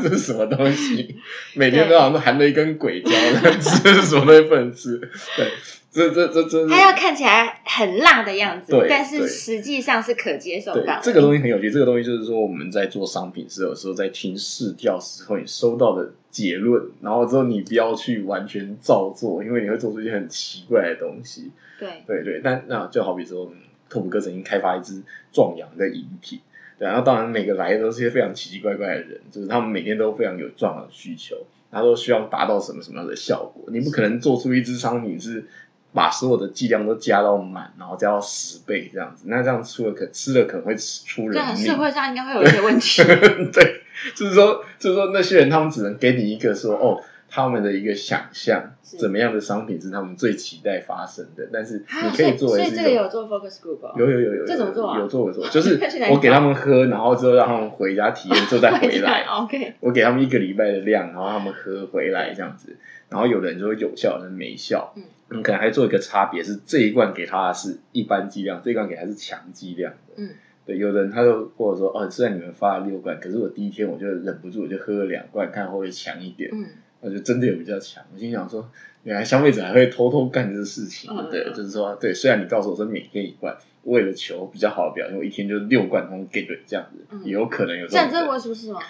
[0.02, 1.16] 这 是什么东西？
[1.54, 3.10] 每天都好像含了一根鬼胶，
[3.58, 4.98] 吃什么东西不能吃？
[5.36, 5.46] 对。
[5.90, 11.00] 这这这这，它要看起来很辣的样子，但是实际上是可接受的。
[11.02, 21.50] 这个东西很有趣，这个东西就是说我们在做商品时，有时候在听试调时候，你收到的结论，然后之后你不要去完全照做，因为你会做出一些很奇怪的东西。
[21.80, 23.50] 对对对，但那就好比说，
[23.88, 26.40] 拓普哥曾经开发一支壮阳的饮品，
[26.78, 31.36] 对，然后当然每个来的都是些非常奇奇怪怪的人，就是他们每天都非常有壮的需求，
[31.70, 35.44] 他都希望达到什么什么样的效果，你不可能做出一支商品是。
[35.92, 41.56] 把所有的剂量都加到满，然后加到十倍这样子，那这样出了可吃了可能会出人命。
[41.56, 43.02] 社会上应该会有一些问题。
[43.50, 43.80] 对，
[44.14, 51.48] 就是说，就是说，那些人他们只能给你一个说，哦，他们的一个想象，怎么样的商品是他们最期待发生的。
[51.52, 54.96] 但是你可以做，所以这个有做 focus group，有有有有，这怎么做？
[54.96, 55.78] 有做有做，就是
[56.10, 59.24] 我给他们喝，然后之后让他们回家体验，之后再回来。
[59.24, 62.76] OK，我给他们一个礼拜的量，然后他们喝回来这样子，
[63.08, 64.92] 然后有的人就会有效，有人没效。
[64.96, 65.02] 嗯。
[65.28, 70.14] 你可能还做一个差别，是这一罐给他是一般剂量，这一罐给他是强剂量的。
[70.18, 70.30] 嗯，
[70.64, 76.48] 对，有人他就或者说，哦，虽然你们发了六罐，可是我第一天我就忍不住，我就喝了两罐，看会不会强一点。
[76.52, 76.66] 嗯，
[77.06, 78.02] 我就真的有比较强。
[78.12, 78.68] 我心想说，
[79.04, 81.08] 原来消费者还会偷偷干这个事情。
[81.30, 87.86] 对，就是说，对，虽然你告诉我说每天一罐，为了求比较好的表现，我一天就六罐通给对这样子，也有可能有。
[87.86, 88.80] 这样真的会出事吗？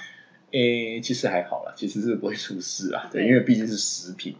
[0.52, 3.06] 诶，其实还好啦，其实是不会出事啊。
[3.12, 4.34] 对，因为毕竟是食品。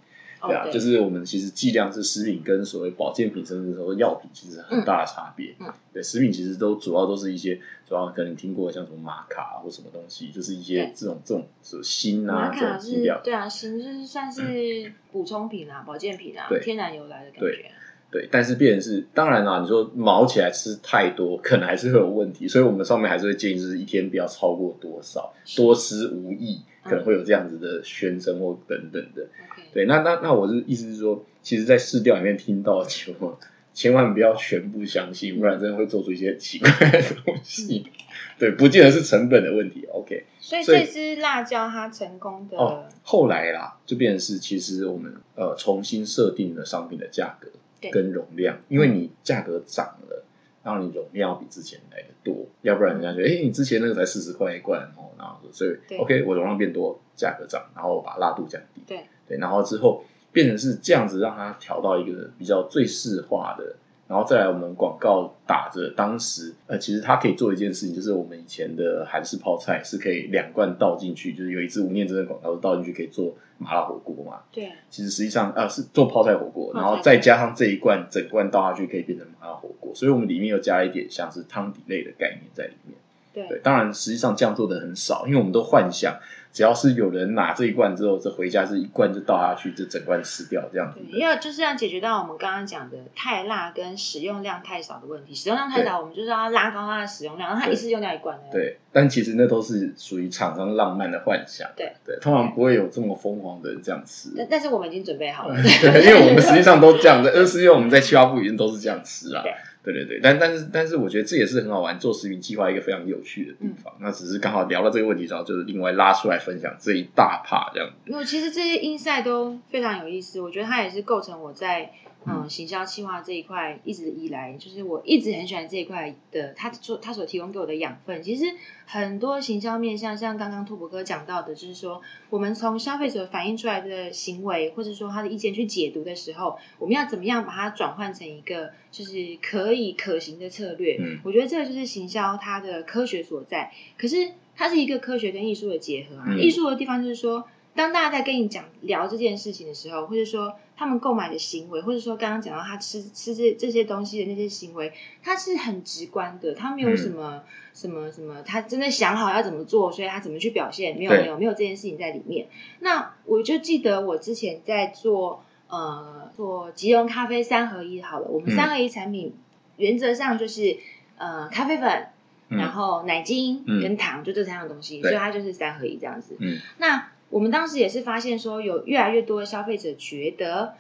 [0.49, 5.55] 对啊，就是我们其实剂量是食品跟所谓保健品甚至说药品其实很大的差别。
[5.59, 13.21] 嗯，对，食品其实都主要都是一些主要可能听过像什么玛卡或什么东西，就是一些这种这种什么锌啊这种剂量。
[13.23, 17.71] 对啊，锌就是算是补充品啊，保健品啊，天然由来的感觉。
[18.17, 29.27] 对，但是变成是当然啦，你说毛起来吃太多，可能还是会有问题，所以我们上面还是会建议，就是一天不要超过多少，多吃无益，可能会有这样子的宣称或等等的。
[29.75, 33.39] 对，那那那我是意思是说，其实，在试调里面听到情况，
[33.75, 37.85] 千万不要全部相信，不然真的会做出一些奇怪的东西。
[38.39, 39.87] 对，不见得是成本的问题。
[39.93, 47.51] OK，所以这支辣椒它成功的哦，后来啦，就变成是其实我们呃重新设定了商品的价格。
[47.93, 50.25] 跟容量，因为你价格涨了，
[50.63, 63.77] 然后你容量要比之前来的多，要不然人家觉得，哎，你之前那个才四十块一罐哦，然后所以 OK，我容量变多，价格涨，然后把辣度降低，对对，然后之后变成是这样子，让它调到一个比较最适化的。
[64.09, 74.43] 然后再来，我们广告打着当时，呃，其实它可以做一件事情，就是我们以前的韩式泡菜是可以两罐倒进去，就是有一支吴念真的广告倒进去可以做麻辣火锅嘛。
[74.53, 74.71] 对。
[74.89, 82.97] 其实实际上，呃，是做泡菜火锅，然后再加上这一罐整罐倒下去可以变成麻辣火锅，所以我们里面又加了一点像是汤底类的概念在里面。
[83.45, 83.61] 对。
[83.63, 86.17] 当然，实际上这样做的很少，因为我们都幻想。
[86.53, 90.99] 只要是有人拿这一罐之后，这回家是一罐就倒下去，就整罐吃掉这样子。
[91.19, 95.35] 要就是要解决到我们刚刚讲的太辣跟使用量太少的问题。
[95.35, 98.39] 使用量太少，我们就是要拉高它的使用量，让它一次用掉一罐。
[98.51, 101.69] 对，但其实那都是属于厂商浪漫的幻想。
[101.77, 104.31] 对对，通常不会有这么疯狂的人这样吃。
[104.35, 109.43] 但但是我们已经准备好了， 对，因为我们实际上都这样的，而是因为我们在七八部已经都是这样吃啊。
[109.43, 109.53] 对
[109.87, 113.95] 对对对，但但是但是，我觉得这也是很好玩做食品计划一个非常有趣的地方。
[114.01, 117.89] 那只是刚好聊到这个问题之后，就是另外拉出来分享这一大趴这样。
[118.05, 121.91] 因为其实这些 inside 都非常有意思，我觉得它也是构成我在。
[122.29, 128.23] 嗯，行销企划这一块一直以来，就是我一直很喜欢这一块的，他所他所提供给我的养分。
[128.23, 128.45] 其实
[128.85, 140.97] 很多行销面向，像刚刚拓普哥讲到的，就是说我们从消费者反映出来的行为，或者说他的意见去解读的时候，我们要怎么样把它转换成一个就是可以可行的策略？
[140.99, 143.73] 嗯，我觉得这个就是行销它的科学所在。
[143.97, 146.35] 可是它是一个科学跟艺术的结合啊。
[146.37, 147.47] 艺术的地方就是说。
[147.77, 157.43] 当大家在跟你讲聊这件事情的时候，或者说他们购买的行为，或者说刚刚讲到他吃吃这这些东西的那些行为，他是很直观的，他没有什么
[157.75, 162.49] 什么什么，他真的想好要怎么做，所以他怎么去表现，没有没有没有这件事情在里面。
[162.81, 169.35] 那我就记得我之前在做呃做即溶咖啡三合一好了，我们三合一产品
[169.77, 170.79] 原则上就是
[171.19, 172.07] 呃咖啡粉，
[172.49, 176.37] 然后奶精跟糖，就这三样东西，所以它就是三合一这样子。
[176.41, 177.09] 嗯，那。
[177.29, 180.75] 我们当时也是发现说，有越来越多的消费者觉得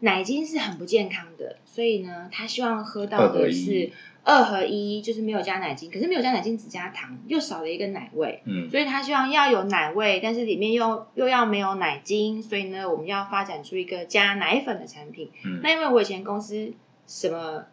[0.00, 3.90] 奶精是很不健康的，所以呢，他希望喝到的是
[4.24, 8.42] 二合一，就是没有加奶精，可是没有加奶精只加糖，又少了一个奶味。
[8.44, 15.30] 嗯，所以他希望要有奶味，但是里面又又要没有奶精，所以呢，我们要发展出一个加奶粉的产品。
[15.44, 16.72] 嗯，那因为我以前公司
[17.06, 17.64] 什么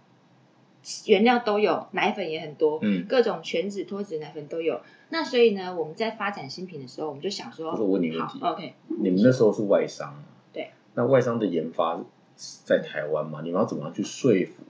[1.07, 4.81] 原料都有，奶粉也很多，嗯，各种全脂、脱脂奶粉都有。
[5.09, 8.73] 那所以呢，我们在发展新品的时候，我们就想说，我问你问题，OK？
[8.87, 10.71] 你们那时候是外商，对？
[10.93, 11.99] 那外商的研发
[12.35, 13.41] 在台湾嘛？
[13.41, 14.63] 你们要怎么样去说服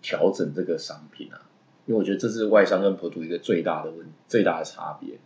[0.00, 1.46] 调整这个商品啊？
[1.86, 5.18] 因为我觉得这是外商跟普土一个最大的问最大的差别。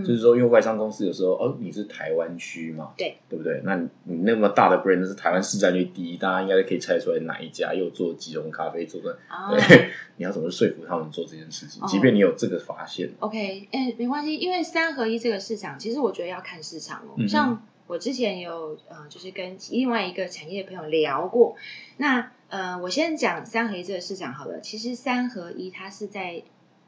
[0.00, 3.60] 就是说，因为外商公司有时候哦，你是台湾区嘛，对对不对？
[3.62, 9.18] 那你那么大的 brand 是台湾市占率第一，大家应该可以猜出来哪一家又做即溶咖啡做的。
[9.50, 11.86] 对，你要怎么说服他们做这件事情？
[11.86, 17.28] 即便你有这个发现，OK，哎，没关系，因为三合一这个市场，其实我觉得要看市场哦。
[17.28, 21.54] 像我之前有呃，就是跟另外一个产业的朋友聊过，
[21.98, 24.60] 那呃，我先讲三合一这个市场好了。
[24.60, 26.42] 其实三合一它是在。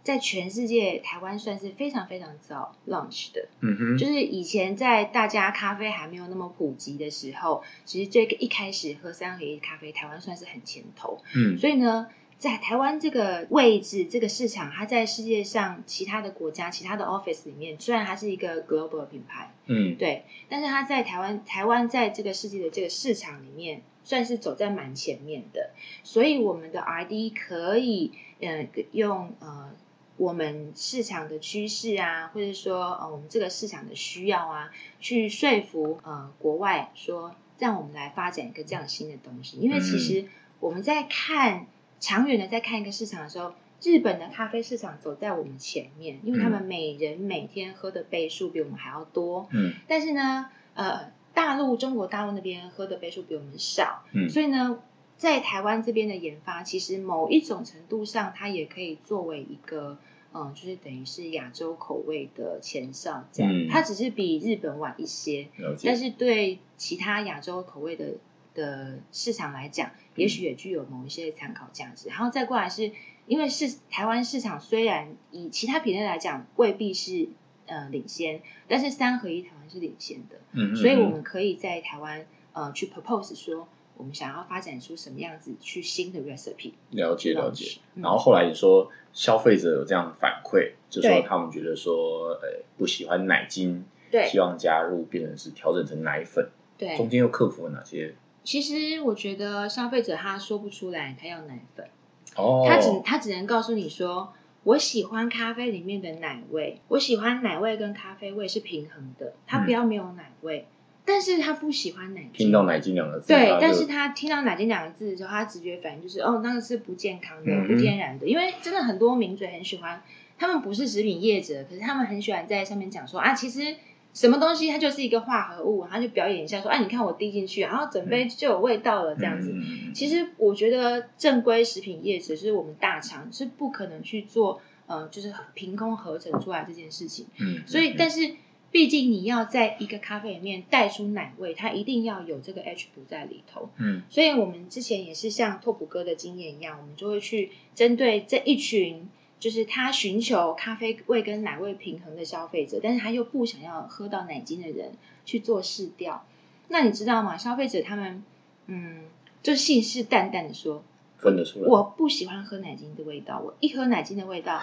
[0.04, 3.48] 在全世界，台湾算是非常非常早 launch 的。
[3.60, 11.18] 嗯哼，就是以前在大家咖啡还没有那么普及的时候，其实最一开始喝三合一咖啡，台湾算是很前头。
[11.34, 25.70] 嗯，所以呢，在台湾这个位置、这个市场，它在世界上其他的国家、其他的 office 里面，虽然它是一个 global 品牌，嗯，对，但是它在台湾，台湾在这个世界的这个市场里面，算是走在蛮前面的。
[26.02, 29.70] 所以我们的 RD 可以，嗯，用呃。
[30.16, 39.58] 我们市场的趋势啊，或者说呃，我们这个市场的需要啊，去说服呃国外说，让我们来发展一个这样新的东西。
[39.58, 40.26] 因为其实
[40.60, 41.66] 我们在看
[42.00, 49.48] 长远的，在看一个市场的时候，日本的咖啡市场走在我们前面，因为他们每人每天喝的杯数比我们还要多。
[49.52, 51.12] 嗯，但是呢，呃。
[51.34, 54.78] 大陆中国大陆那边喝的杯数比我们少，嗯，所以呢，
[55.16, 59.98] 在台湾这边的研发，其实某一种程度上，它也可以作为一个。
[60.36, 65.46] 嗯，就是等于是亚洲口味的前哨站，它只是比日本晚一些，
[65.84, 68.14] 但是对其他亚洲口味的
[68.52, 72.08] 的市场来讲，也许也具有某一些参考价值。
[72.08, 72.90] 然后再过来是
[73.28, 77.28] 因为是台湾市场，虽然以其他品类来讲未必是
[77.66, 83.68] 呃领先，但是三合一台湾是领先的，嗯，所以我们可以在台湾呃去 propose 说。
[83.96, 86.72] 我们想要发展出什么样子去新的 recipe？
[86.90, 87.78] 了解了解。
[87.94, 98.14] 然后后来你说消费者有这样反馈，就说他们觉得说，呃，不喜欢奶精，对，希望加入变成是调整成奶粉，对，中间又克服了哪些？
[98.42, 101.88] 其实我觉得消费者他说不出来他要奶粉，
[102.36, 104.32] 哦，他只他只能告诉你说，
[104.64, 110.66] 我喜欢咖啡里面的奶味，我喜欢奶味跟咖啡味是平衡的，他不要没有奶味。
[111.06, 118.26] 但是他不喜欢奶精，听到奶精两个字，对，但是他听到奶精两个字的时候，他直觉反应就是，哦，那个是不健康的、不天然的。
[118.26, 120.02] 因为真的很多名嘴很喜欢，
[120.38, 123.76] 他们不是食品业者，可是他们很喜欢在上面讲说啊，其实
[124.14, 129.54] 什么东西它就是一个化合物，他就表演一下说，哎，你看我滴进去，然后整杯就有味道了这样子。
[129.94, 137.26] 其实我觉得正规食品业者是我们大厂是不可能去做，呃，就是凭空合成出来这件事情。
[137.38, 138.36] 嗯，所以但是。
[138.74, 143.70] 毕竟你要在一个咖啡里面带出奶味，它一定要有这个 H 补在里头。
[143.76, 149.08] 嗯，所以我们之前也是像拓普哥的经验一样，我们就会去针对这一群，
[149.38, 154.90] 就是他寻求咖啡味跟奶味平衡的消费者，但是他又不想要喝到奶精的人
[155.24, 156.26] 去做试调。
[156.66, 157.36] 那你知道吗？
[157.36, 158.24] 消费者他们，
[158.66, 159.04] 嗯，
[159.40, 160.82] 就信誓旦旦的说，
[161.18, 164.60] 分得出来，我不喜欢喝奶精的味道，我一喝奶精的味道，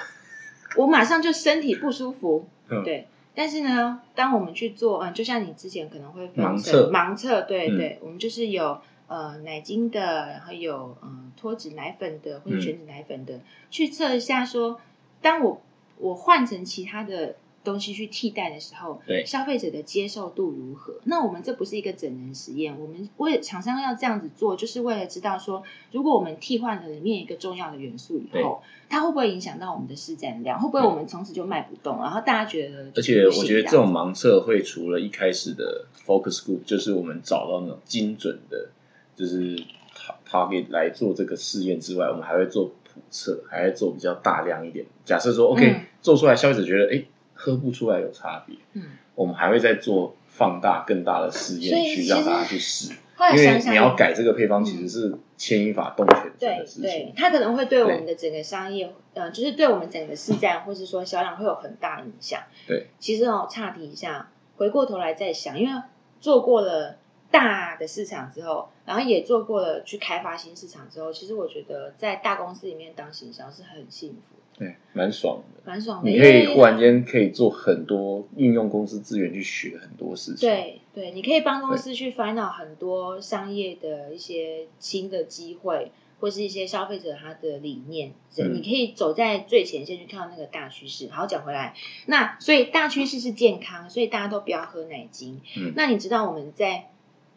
[0.75, 2.45] 我马上就身体不舒服。
[2.83, 3.07] 对。
[3.33, 13.39] 但是呢，当我们去做，嗯，就像你之前可能会盲测，盲测，对对，我们就是有呃奶精的，然后有嗯脱脂奶粉的或者全脂奶粉的，
[13.69, 14.79] 去测一下说，
[15.21, 15.61] 当我
[15.97, 17.35] 我换成其他的。
[17.63, 20.95] 东西去替代的时候，对消费者的接受度如何？
[21.03, 30.59] 那我们这不是一个整人实验，我们为厂商要这样子做，就是为了知道说，如果我们替换了里面一个重要的元素以后，它会不会影响到我们的市占量？
[30.59, 31.99] 会不会我们从此就卖不动？
[31.99, 38.69] 然后大家觉得，而且我觉得这种盲测会除了一开始的 focus group，就是我们找到那种精准的，
[39.15, 39.55] 就是
[39.93, 44.85] 他他给来做这个试验之外，我们还会做普测，还会做比较大量一点。
[45.05, 47.03] 假设说，OK，做出来消费者觉得，哎。
[47.41, 48.83] 喝不出来有差别，嗯，
[49.15, 52.93] 我们还会再做放大更大的试验，去让大家去试。
[53.33, 56.83] 因为你要改这个配方，其实是牵一发动全身的事情。
[56.83, 62.41] 对，它可能会对我们的整个商业，呃，就是对我们整个市占或是说销量会有很大影响。
[62.67, 65.81] 对，其实哦，岔题一下，回过头来再想，因为
[66.19, 66.97] 做过了
[67.29, 74.40] 大的市场之后，然后也做过了去开发新市场之后，其实我觉得在大公司里面当行销是很幸福。
[74.57, 76.09] 对，蛮爽的，蛮爽的。
[76.09, 80.47] 你可以忽然间可以做很多运用公司资源去学很多事情。
[80.47, 88.11] 对对，你可以帮公司去烦恼很多商业的一些新的机会，或是一些消费者他的理念。
[88.35, 91.07] 你可以走在最前线去看到那个大趋势。
[91.09, 91.73] 好，讲回来，
[92.05, 95.41] 那所以大趋势是健康，所以大家都不要喝奶精。
[95.57, 96.89] 嗯，那你知道我们在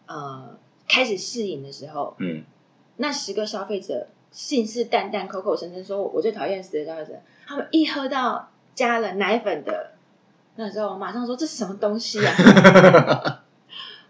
[0.07, 2.43] 呃开始试饮的时候，嗯，
[2.97, 4.09] 那十个消费者。
[4.35, 7.13] 信誓旦旦、口口声声说，我最讨厌死的消费者。
[7.47, 9.93] 他们一喝到加了奶粉的，
[10.57, 13.41] 那时候马上说这是什么东西啊？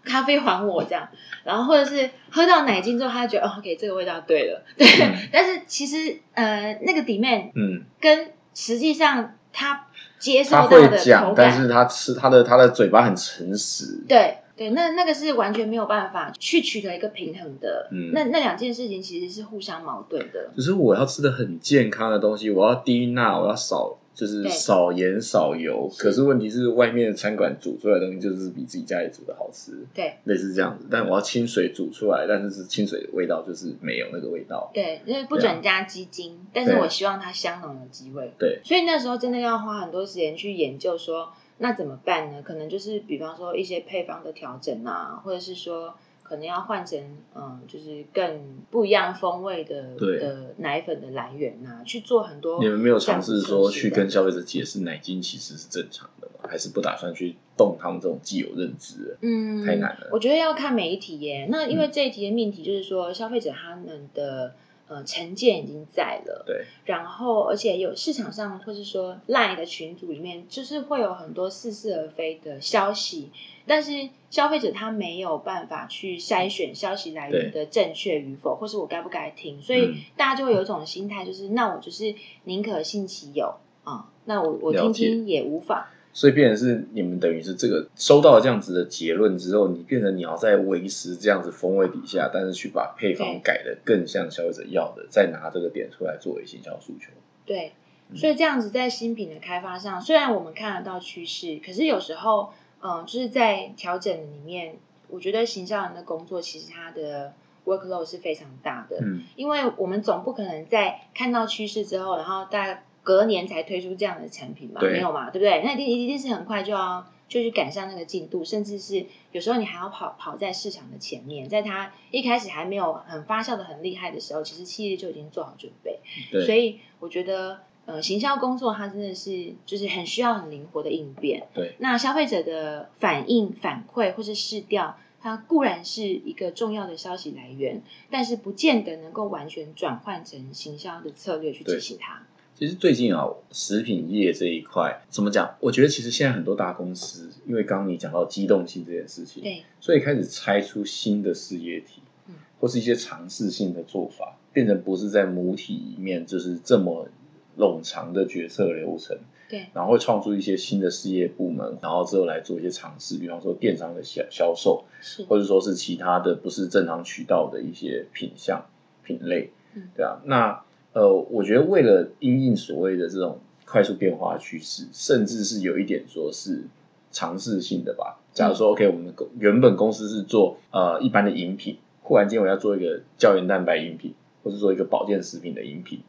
[0.03, 1.07] 咖啡还我这样。
[1.43, 4.63] 然后或者是喝到奶精之后，他觉得哦，OK，这个味道对了。
[4.75, 4.87] 对，
[5.31, 9.85] 但是其实呃，那个底面嗯，跟实际上他
[10.17, 14.03] 接受到的口感，但是他吃他的他的嘴巴很诚实。
[14.07, 14.39] 对。
[14.57, 17.89] 对，那那个是完全没有办法去取得一个平衡的。
[17.91, 20.49] 嗯，那那两件事情其实是互相矛盾的。
[20.55, 25.91] 只是我要吃的很健康的东西，我要低钠，我要少，就是少盐少油。
[25.97, 29.73] 可是问题是，外面的餐馆煮出来的东西就是比自己家里煮的好吃。
[29.93, 30.85] 对，类似这样子。
[30.89, 34.71] 但我要清水煮出来，但是是清水的味道就是没有那个味道。
[34.73, 38.31] 对，因为不准加鸡精，但是我希望它香浓的鸡味。
[38.39, 41.33] 对，所以那时候真的要花很多时间去研究说。
[41.57, 42.41] 那怎么办呢？
[42.41, 46.99] 可能就是比方说一些配方的调整啊，或者是说可能要换成
[47.35, 52.59] 嗯，就是更不一样风味的的奶粉的来源啊，去做很多。
[52.61, 56.49] 你们没有尝试说去跟消费者解释奶精其实是正常的吗？
[56.49, 59.17] 还是不打算去动他们这种既有认知？
[59.21, 60.09] 嗯，太难了。
[60.11, 61.47] 我觉得要看每一题耶。
[61.49, 64.53] 那因为这一题的命题就是说，消费者他们的
[64.87, 73.31] 呃成见已经在了，对，然后而且有市场上或是说 Line 的群组里面，就是会有很多似是而非的消息，
[73.65, 82.13] 但是消费者他没有办法去筛选消息来源的正确与否，或是我该不该听，所以大家就会有一种心态，就是那我就是
[82.43, 85.85] 宁可信其有啊，那我我听听也无妨。
[86.15, 97.11] 所以变成是你们等于是这个收到了这样子的结论之后，你变成你要在维持这样子风味底下，但是去把配方改的更像消费者要的，再拿这个点出来作为行销诉求。
[97.45, 97.73] 对，
[98.15, 104.77] 所以这样子在新品的开发上，虽然我们看得到趋势，可是有时候，嗯，就是在调整里面，
[105.09, 107.33] 我觉得行销人的工作其实他的
[107.65, 112.83] workload 是非常大的，嗯，因为我们总不可能在看到趋势之后，然后大家。
[113.05, 114.81] 隔年才推出这样的产品嘛？
[114.81, 115.29] 没有嘛？
[115.29, 115.61] 对不对？
[115.63, 125.99] 那一定一定是很快就要就去赶上那个进度，甚至是有时候你还要跑跑在市场的前面，在它一开始还没有很发酵的很厉害的时候，其实企业就已经做好准备。
[126.45, 131.47] 所以我觉得，呃，行销工作它真的是就是很需要很灵活的应变。
[131.53, 142.23] 对，那消费者的反应反馈或是试调，它固然是一个重要的消息来源，但是不见得能够完全转换成行销的策略去执行它。
[142.57, 145.57] 其实最近啊，食品业这一块怎么讲？
[145.59, 157.09] 我觉得其实现在很多大公司，因为刚刚你讲到机动性这件事情，对，所以开始拆出新的事业体，嗯，或是一些尝试性的做法，变成不是在母体里面就是这么
[157.57, 159.17] 冗长的决策流程，
[159.49, 168.65] 对，然后会创出一些新的事业部门，然后之后来做一些尝试，比方说电商的销销售，是，或者说是其他的不是正常渠道的一些品相
[169.03, 170.63] 品类，嗯，对啊，那。
[170.95, 176.63] 呃，我觉得为了因应所谓的这种快速变化趋势，甚至是有一点说是
[177.11, 178.17] 尝试性的吧。
[178.31, 185.99] 假如说，OK，我们原本公司是做呃一般的饮品，忽然间我要做一个胶原蛋白饮品，或是做一个保健食品的饮品，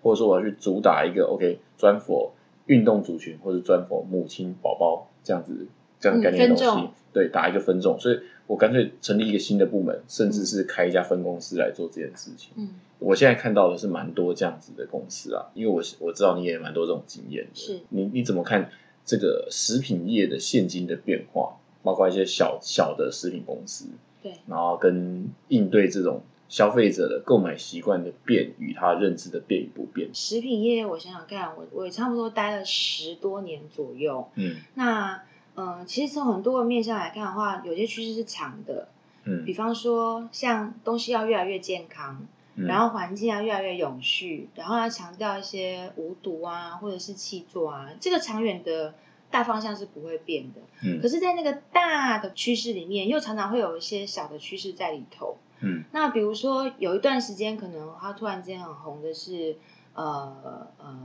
[0.00, 2.32] 或者说我要去主打一个 OK 专佛
[2.66, 5.66] 运动族群，或者专佛母亲宝宝这样子
[6.06, 12.52] 这样概念东西，对，打一个分众，所以我干脆成立一个新的部门，甚至是开一家分公司来做这件事情。
[12.56, 12.68] 嗯。
[12.98, 17.50] 我现在看到的是蛮多这样子的公司啊，因为我我知道你也蛮多这种经验的。
[17.54, 18.70] 是，你你怎么看
[19.04, 23.84] 这个食品业的现金的变化，包括一些小小的食品公司，
[24.22, 30.08] 对，然后跟应对这种消费者的购买习惯的变与他认知的变与不变。
[30.14, 34.26] 食品业，我想想看，我我也差不多待了十多年左右。
[34.36, 35.22] 嗯，那
[35.56, 38.88] 嗯，其实从很多个面向来看的话，有些趋势是长的。
[39.24, 42.26] 嗯，比方说像东西要越来越健康。
[42.66, 48.94] 然后环境要越来越永续，然后要强调一些无毒啊，或者是气作啊，这个长远的
[49.30, 50.62] 大方向是不会变的。
[50.82, 55.36] 嗯，可是，在那个大的趋势里面，又常常会有一些小的趋势在里头。
[55.60, 59.58] 嗯，那比如说有一段时间，可能它突然间很红的是
[59.92, 60.98] 呃呃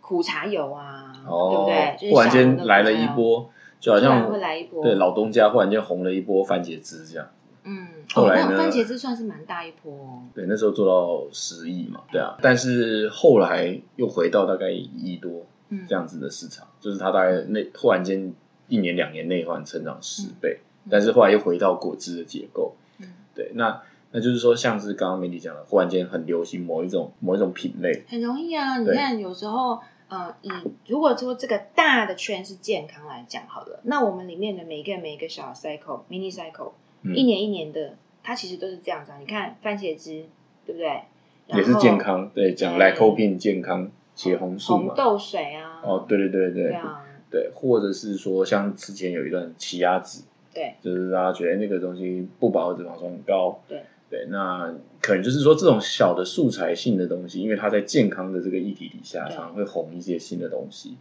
[0.00, 2.10] 苦茶油啊，对不对？
[2.10, 3.50] 突然间来了一波，
[3.80, 7.28] 就好像会来一波，对老东家忽然间红了一波番茄汁这样。
[7.64, 7.88] 嗯。
[8.12, 8.56] 后来呢？
[8.58, 10.22] 番茄汁算是蛮大一波哦。
[10.34, 12.36] 对，那时候做到十亿嘛，对啊。
[12.42, 15.46] 但是后来又回到大概一亿多
[15.88, 18.32] 这样子的市场，就是它大概那忽然间
[18.68, 20.60] 一年两年内换成长十倍，
[20.90, 22.74] 但是后来又回到果汁的结构。
[22.98, 28.78] 嗯，对，那那就是说，像是刚刚美丽讲的，忽然间很流行某一种某一种品类，很容易啊。
[28.78, 29.80] 你看，有时候
[30.14, 30.50] 呃，以
[30.86, 36.72] 如果说这个大的圈是健康来讲好了，那我们里面的每一个每一个小 cycle mini cycle。
[37.02, 39.12] 一年一年的，它其实都是这样子。
[39.18, 40.26] 你看番茄汁，
[40.64, 41.02] 对不对？
[41.48, 45.82] 也是健康，对，讲莱蔻片健康，茄红素红豆水啊。
[45.82, 46.62] 哦，对对对对。
[46.68, 47.04] 对啊。
[47.30, 50.22] 对，或者是说，像之前有一段奇亚籽，
[50.54, 53.82] 对，就是大家觉得那个东西不饱和脂肪酸很高，对
[54.14, 60.96] 对，那可能就是说这种小的素材性的东西，因为它在健康的这个议题底下，常常会红一些新的东西。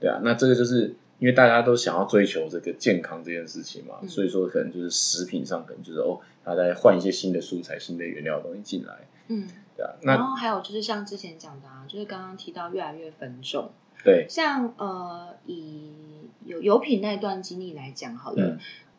[0.00, 0.96] 对啊，那这个就是。
[1.20, 8.94] 因为大家都想要追求这个健康这件事情嘛，所以说可能就是食品上可能就是哦，他在换一些新的素材、新的原料东西进来。
[9.26, 9.94] 嗯，对啊。
[10.02, 13.72] 然后还有就是像之前讲的啊，就是刚刚提到越来越分众。
[14.04, 14.26] 对。
[14.28, 15.90] 像呃，以
[16.44, 18.56] 有油品那段经历来讲好了，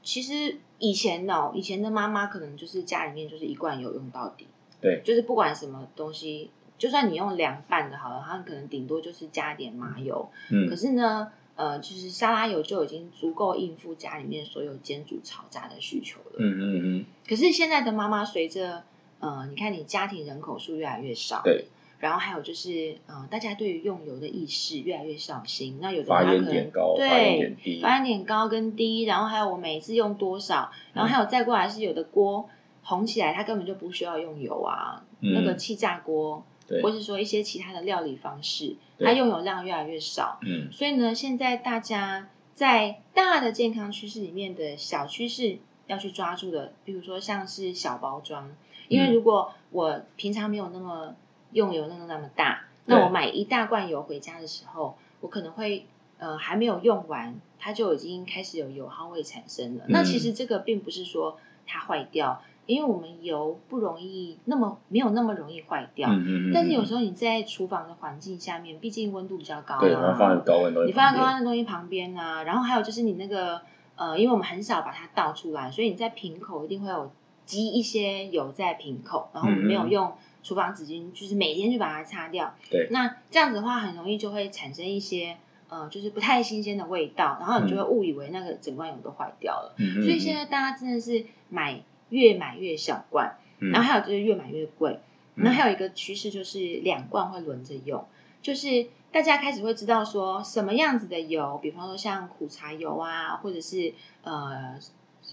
[0.10, 4.48] 其实以前哦，以前的妈妈可能就是家里面就是一罐油用到底。
[4.82, 5.04] 对。
[5.06, 6.50] 就是不管什么东西，
[6.80, 10.30] 就算你用凉拌的，好了，它可能顶多就是加点麻油。
[10.50, 10.68] 嗯。
[10.68, 11.32] 可是呢。
[11.60, 16.38] 呃，就是沙拉油就已经足够应付家里面所有煎煮炒炸的需求了。
[16.38, 16.64] 嗯嗯
[17.00, 17.06] 嗯。
[17.28, 18.84] 可是现在的妈妈随着
[19.20, 21.66] 呃，你看你家庭人口数越来越少，对。
[22.00, 25.78] 然后还有就是呃，大家对于用油的意识越来越小心。
[25.82, 32.50] 那有的发烟点高，对，发烟点高跟低，然后还有我每一次用多少，然后还有再过来是有的锅
[32.84, 35.04] 红起来，它根本就不需要用油啊。
[35.22, 36.46] 那个气炸锅，
[36.82, 40.40] 或是说一些其他的料理方式，它用油量越来越少。
[40.42, 48.50] 嗯，所以呢，现在大家在大的健康趋势里面的小趋势要去抓住的，比如说像是小包装，
[48.88, 51.16] 因为如果我平常没有那么
[51.52, 55.86] 用油量那么大，那我买一大罐油回家的时候，我可能会
[56.18, 59.86] 呃还没有用完，它就已经开始有油耗味产生了。
[59.88, 62.42] 那其实这个并不是说它坏掉。
[62.66, 73.62] 因为我们油不容易那么没有那么容易坏掉，嗯嗯但是有时候你在厨房的环境下面，毕竟温度比较高，对，然后放高温东西，你放在高温的东西旁边啊，然后还有就是你那个
[73.96, 77.12] 呃，因为我们很少把它倒出来，所以你在瓶口一定会有
[77.44, 80.14] 积一些油在瓶口，然后我们没有用
[80.44, 85.38] 厨房纸巾，就是每天去把它擦掉，对，那这样子的话很容易就会产生一些
[85.70, 91.82] 呃，就是不太新鲜的味道，然后你就会误以为那个整罐油都坏掉了，嗯所以现在大家真的是买。
[92.12, 95.00] 越买越小罐，然后还有就是越买越贵，
[95.36, 98.04] 然后还有一个趋势就是两罐会轮着用，
[98.42, 104.74] 就是大家开始会知道说什么样子的油，比方说像苦茶油啊，或者是呃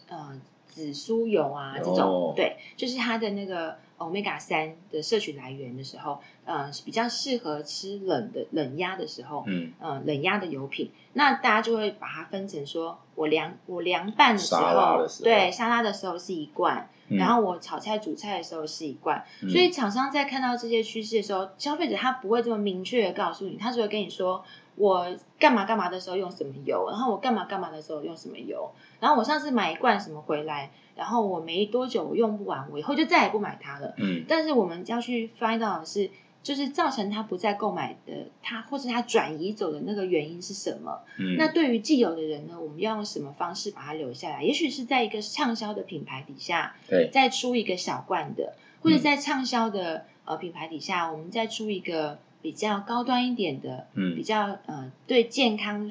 [0.09, 12.99] 呃紫苏油啊这种，对，就是它的那个 omega 三的摄取来源的时候，呃，比较适合吃冷的冷压的时候，嗯，呃，冷压的油品，那大家就会把它分成说。
[13.17, 19.25] 我凉我凉拌的时候，对沙拉的时候是一罐，然后我炒菜煮菜的时候是一罐。
[19.49, 24.45] 所以厂商在看到这些趋势的时候，消费者他不会这么明确的告诉你，他只会跟你说
[24.75, 28.71] 我干嘛干嘛的时候用什么油，然后我干嘛干嘛的时候用什么油。
[29.01, 33.95] 然后我上次买一罐什么回来，然后我没多久我用不完，我以后就再也不买它了。
[33.99, 36.11] 嗯，但是我们要去 find 到的是。
[36.43, 41.01] 就是造成他不再购买的，他或是他转移走的那个原因是什么？
[41.19, 44.45] 嗯，那对于既有的人呢，我们要用什么方式把它留下来？
[44.45, 55.91] 也许是在一个畅销的品牌底下，对，再出一个小罐的，或者在畅销的呃品牌底下，我们再出一个比较高端一点的，嗯，比较呃对健康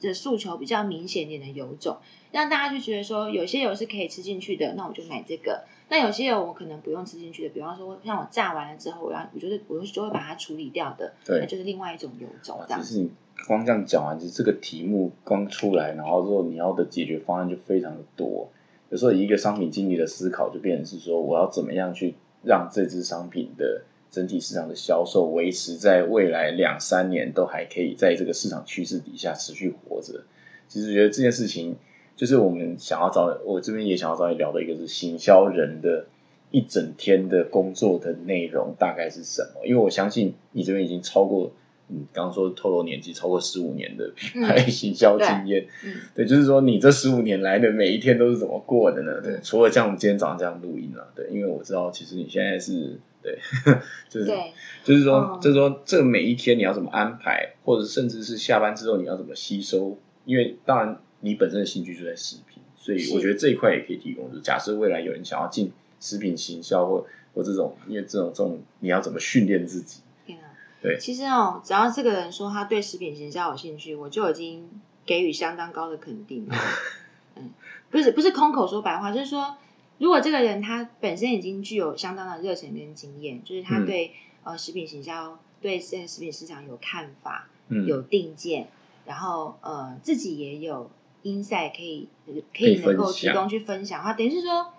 [0.00, 1.98] 的诉求比较明显点的油种，
[2.32, 5.64] 让大家就觉得说，有些油是可以吃进去的，那我就买这个。
[5.90, 12.60] 那有些油我可能不用吃进去的，比方说像我炸完了之后，我要我觉得我就会把它处理掉的，对，那就是另外一种油种。
[12.68, 13.10] 只是你
[13.46, 18.50] 光这样讲完，其实这个题目刚出来，然后之后你要的解决方案就非常的多。
[18.90, 30.24] 有时候一个商品经理的思考就变成是说，我要怎么样去让这支商品的整体市场的销售维持在未来两三年都还可以在这个市场趋势底下持续活着。
[30.68, 31.76] 其实觉得这件事情。
[32.16, 36.06] 就是我们想要找我这边也想要找你聊的一个是行销人的
[36.50, 39.64] 一整天的工作的内容大概是什么？
[39.64, 41.52] 因为我相信你这边已经超过
[41.90, 45.66] 嗯刚刚说透露年纪超过十五年的品牌行销经验，
[46.14, 49.20] 对，就是说你这十五年来的每一天都是怎么过的呢？
[49.22, 53.38] 对，除了像我们今天早上这样录音啊，对，因为我知道其实你现在是 对，
[54.08, 54.26] 就是
[54.84, 59.98] 就是说就是说这每一天你要怎么安排，或者甚至是下班之后你要怎么吸收？
[60.24, 61.00] 因为当然。
[61.20, 64.32] 你本身的兴趣就在食品，所以我觉得这一块也可以提供。
[64.32, 69.98] 就假设未来有人想要进食品行销或或这种，因为这种这种你要怎么训练自己？
[70.80, 74.68] 对，其实哦，只要这个人说他对食品行销有兴趣，我就已经
[75.04, 76.54] 给予相当高的肯定了。
[77.36, 77.50] 嗯，
[77.90, 79.56] 不是不是空口说白话，就是说，
[79.98, 84.12] 如果这个人他本身已经具有相当的热忱跟经验，就是他对
[84.44, 87.48] 呃食品行销对现在食品市场有看法，
[87.86, 88.68] 有定见，
[89.06, 90.90] 然后呃自己也有。
[91.22, 92.08] 因赛可以
[92.56, 94.72] 可以能够提供去分享的话，等于是说，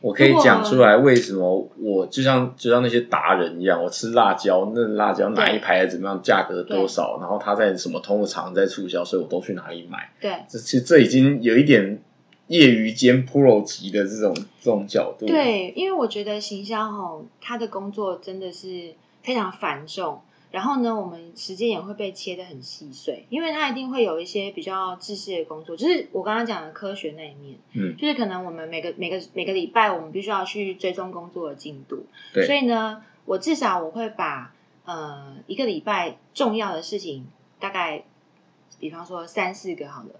[0.00, 10.10] 我可以讲出来为什么我就像就像那些达人一样，我吃辣椒，那辣椒哪一排怎么样，价格多少，然后他在什么通路厂在促销，所以我都去哪里买。
[10.20, 12.02] 对，这其实这已经有一点
[12.46, 15.26] 业余兼 pro 级的这种这种角度。
[15.26, 20.20] 对，因为我觉得行销吼，他的工作真的是非常繁重。
[20.50, 34.52] 然后呢，我们时间也会被切的很细碎，因为它一定会有一些比较自私的工作，就是我刚刚讲的科学那一面，嗯，就是可能我们每个每个每个礼拜，我们必须要去追踪工作的进度，对，所以呢，我至少我会把
[34.84, 37.26] 呃一个礼拜重要的事情，
[37.60, 38.02] 大概
[38.80, 40.10] 比方说三四个好了，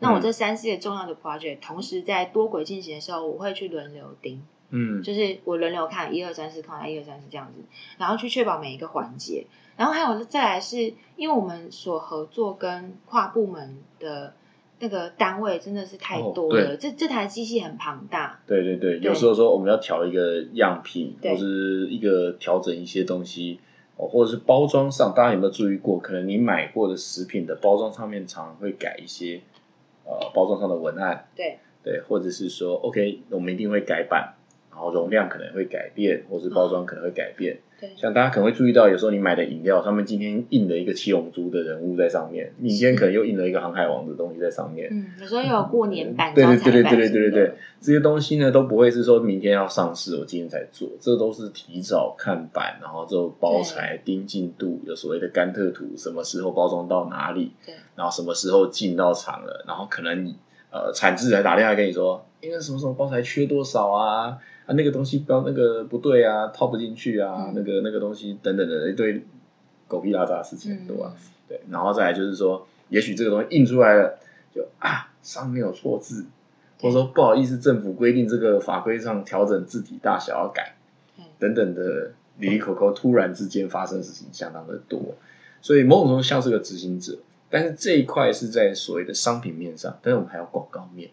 [0.00, 4.42] 那我这三四个重要的 project 同时在多轨进行的时候，我会去轮流盯。
[4.70, 7.62] 嗯，就是我轮流看一二三四，看一二三四这样子，
[7.98, 9.46] 然后去确保每一个环节。
[9.76, 14.34] 然后还有再来是，因为我们所合作跟跨部门的
[14.80, 18.40] 那个单位真的是太多了，这这台机器很庞大。
[18.46, 21.44] 对对对，有时候说我们要调一个样品，或者
[21.88, 23.60] 一个调整一些东西，
[23.96, 26.00] 哦，或者是包装上，大家有没有注意过？
[26.00, 29.40] 可能你买过的食品的包装上面常常会改一些
[30.04, 31.28] 呃包装上的文案。
[31.36, 34.34] 对对，或者是说，OK，我们一定会改版。
[34.78, 37.58] 然后容量可能会改变，或是包装可能会改变。
[37.80, 44.88] 对，像大家可能会注意到，有时候你买的饮料上面今天印了一个七龙珠的人物在上面，明天可能又印了一个航海王的东西在上面。
[44.92, 60.36] 嗯，有时候有过年版、对对对对对对对对对这些东西呢都不会是说明天要上市，我今天才做，这都是提早看板，然后之后包材、盯进度，有所谓的甘特图，什么时候包装到哪里，对然后什么时候进到厂了，然后可能你
[60.70, 64.38] 呃产制还打电话跟你说，因为什么什么包材缺多少啊，
[64.68, 69.24] 啊那个东西标那个不对啊，套不进去啊，嗯那个那个东西等等的一堆
[69.88, 71.14] 狗屁拉杂的事情很多啊。
[71.48, 74.18] 对，然后再来就是说，也许这个东西印出来了，
[74.54, 76.26] 就啊上面有错字，
[76.78, 80.76] 或者说不好意思，政府规定这个法规上调整字体大小要改
[81.16, 85.14] 嗯，等等的里里口口，突然之间发生的事情相当的多，
[85.62, 87.16] 所以某种程度像是个执行者，
[87.48, 91.08] 但是这一块是在所谓的商品面上，但是我们还有广告面。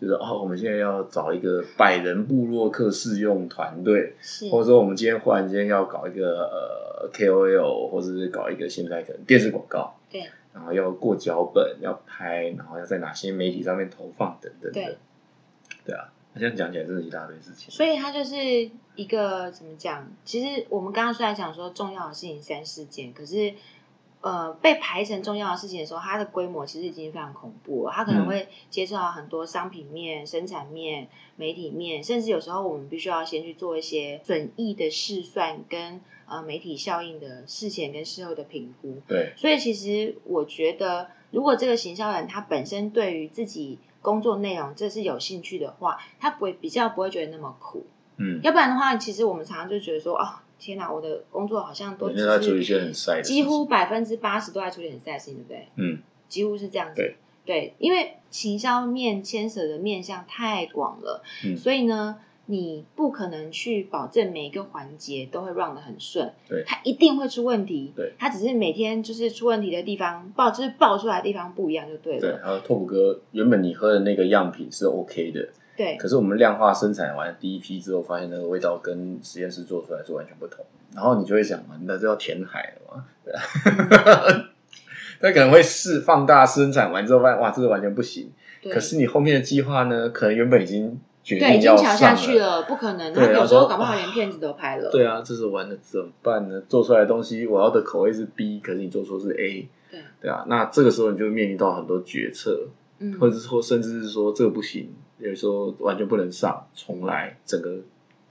[0.00, 4.14] 就是哦，我们现在要找一个百人部落客试用团队，
[4.50, 14.96] 或者说我们今天忽然间要搞一个呃 KOL，或者是搞一个现在可能电视广告，对然后要过脚本，要拍，然后要在哪些媒体上面投放等等的对，
[15.84, 17.70] 对啊，那这样讲起来真的一大堆事情。
[17.70, 18.36] 所以它就是
[18.94, 20.08] 一个怎么讲？
[20.24, 23.52] 其实我们刚刚虽然讲说重要的事情三四件，可是
[24.20, 27.92] 呃被排成重要的事情的时候，它的规模其实已经非常恐怖了。
[27.94, 38.98] 它可能嗯会接触到很多商品面、生产面、媒体面，甚至有时候我们必须要先去做一些损益的试算跟呃媒体效应的事前跟事后的评估。
[39.06, 47.86] 对，所以其实我觉得，如果这个行销人他本身对于自己工作内容这是有兴趣的话，他不会比较不会觉得那么苦。
[48.16, 50.28] 嗯，要不然的话，其实我们常常就觉得说，哦，
[50.58, 55.68] 天哪，我的工作好像都只我现在在处理一些很晒的事情，几乎百分之八十都在处理很晒的事情，对不对？
[55.76, 55.98] 嗯，
[56.28, 56.96] 几乎是这样子。
[56.96, 57.16] 对。
[57.46, 61.56] 对，因为行销面牵涉的面向太广了，嗯。
[61.56, 66.62] 所以呢，你不可能去保证每一个环节都会 run 的很顺，对。
[66.66, 75.48] 它一定会出问题，对，它只是每天就是出问题的地方爆，就是爆出来的地方不一样就对对，了，还有拓普哥，原本你喝的那个样品是 OK 的，
[75.78, 75.96] 对。
[75.96, 80.64] 可是我们量化生产完第一批之后，发现那个味道跟实验室做出来是完全不同，
[80.94, 83.04] 然后你就会想嘛，那这要填海了嘛？
[83.24, 84.50] 对啊，
[85.20, 88.30] 他可能会试放大生产完之后，发现哇，这个完全不行。
[88.60, 88.72] 对。
[88.72, 96.60] 可是你后面的计划呢，可能原本已经决对，已定要下去了，不可能，对他有时候搞不好连片子都拍了，对啊，这时候完了怎么办呢？
[96.68, 102.68] 做出来的东西我要的口味是 B，可是你做出是 A，对，对啊，那这个时候你就面临到很多决策，
[102.98, 107.80] 嗯，或者是说甚至是说这个不行，有时候完全不能上，重来，整个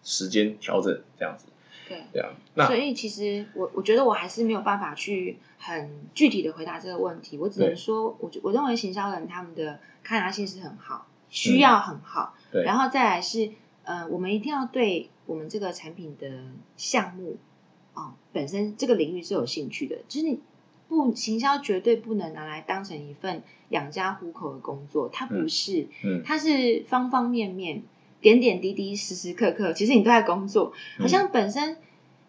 [0.03, 1.45] 时间调整这样子，
[1.87, 2.01] 对。
[2.11, 13.51] 对啊，那所以其实我我觉得我还是没有办法去很具体的回答这个问题，我只能说，我我认为行销人他们的抗压性是很好，需要很好，嗯对，然后再来是
[13.83, 16.29] 呃，我们一定要对我们这个产品的
[16.75, 17.37] 项目
[17.93, 20.39] 哦本身这个领域是有兴趣的，就是你
[20.87, 27.83] 不行销绝对不能拿来当成一份养家糊口的工作，它不嗯是，嗯它是方方面面、
[28.21, 30.73] 点点滴滴、时时刻刻，其实你都在工作。
[30.97, 31.77] 嗯好像本身，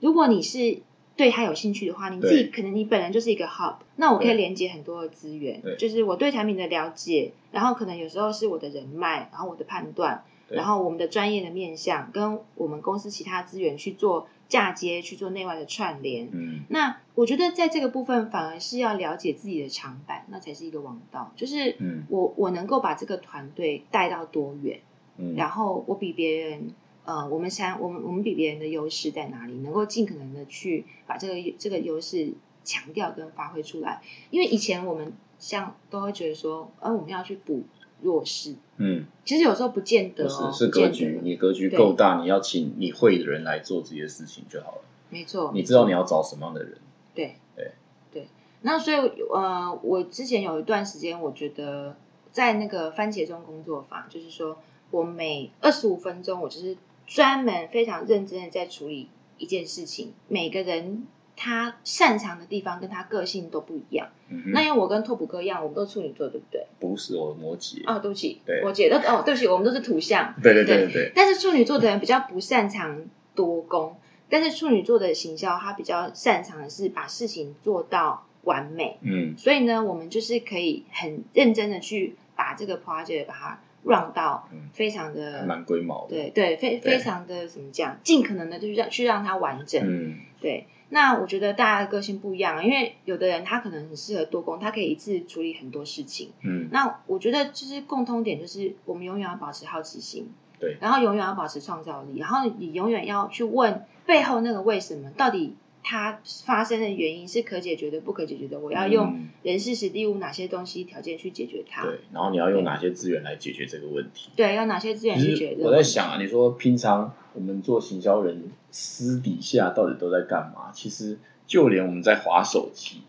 [0.00, 0.80] 如果你是
[1.16, 16.28] 对它有兴趣的话，你自己可能你本人就是一个 hub，那我可以对连接很多的资源，就是我对产品的了解，然后可能有时候是我的人脉，然后我的判断，对然后我们的专业的面向，跟我们公司其他资源去做嫁接，去做内外的串联。
[16.32, 21.32] 嗯那我觉得在这个部分，反而是要了解自己的长板，那才是一个王道。
[21.36, 24.80] 就是嗯我我能够把这个团队带到多远，
[25.16, 26.74] 嗯，然后我比别人，
[27.04, 29.52] 呃，我们想我们我们比别人的优势在哪里？
[29.54, 32.32] 能够尽可能的去把这个这个优势
[32.64, 34.00] 强调跟发挥出来。
[34.30, 37.64] 因为以前我们像都会觉得说，呃，我们要去补
[38.00, 44.82] 弱势，嗯，其实有时候不见得哦，是格局，你格局够大，你要请你会的人来做这些事情就好了。
[45.10, 46.78] 没错，你知道你要找什么样的人，
[47.14, 47.72] 对对
[48.12, 48.28] 对。
[48.62, 48.96] 那所以
[49.32, 51.96] 呃，我之前有一段时间，我觉得
[52.30, 54.58] 在那个番茄钟工作坊，就是说
[54.90, 56.76] 我每二十五分钟，我就是
[57.06, 60.12] 专门非常认真的在处理一件事情。
[60.28, 61.06] 每个人
[61.40, 64.08] 他擅长的地方跟他个性都不一样。
[64.28, 66.66] 嗯那因为我跟拓普哥一样，我们都是处女座，对不对？
[66.80, 68.60] 不是我摩羯，哦，对不起，对。
[68.64, 70.34] 我觉得哦，对不起，我们都是土象。
[70.42, 70.86] 对 对对。
[70.86, 73.00] 对对，但是处女座的人比较不擅长
[73.34, 73.96] 多功，
[74.28, 78.98] 但是处女座的行销，他比较擅长的是把事情做到完美。
[79.02, 79.34] 嗯。
[79.38, 84.68] 所以呢，我们就是可以很认真的去把这个 project 把它 run 到嗯。
[84.74, 89.80] 非常的、蛮龟毛的，对对，非非常的怎么讲，尽可能的就是让去让它完整。
[89.84, 90.18] 嗯。
[90.40, 96.30] 对，那我觉得大家的个性不一样，因为有的人他可能很适合多工，他可以一次处理很多事情。
[96.42, 100.30] 嗯那我觉得就是共通点，就是我们永远要保持好奇心。
[100.60, 111.84] 对，然后永远要保持创造力，然后你永远要去问背后那个为什么，到底它发生的原因是可解决的、不可解决的，我要用人事、实地物哪些东西条件去解决它？
[111.84, 114.30] 对，然后你要用哪些资源来解决这个问题？
[114.34, 115.62] 对，用哪些资源去解决？
[115.62, 120.72] 我在想啊，你说平常我们做行销人私底下到底都在干嘛？
[120.74, 121.16] 其实
[121.46, 123.02] 就连我们在划手机，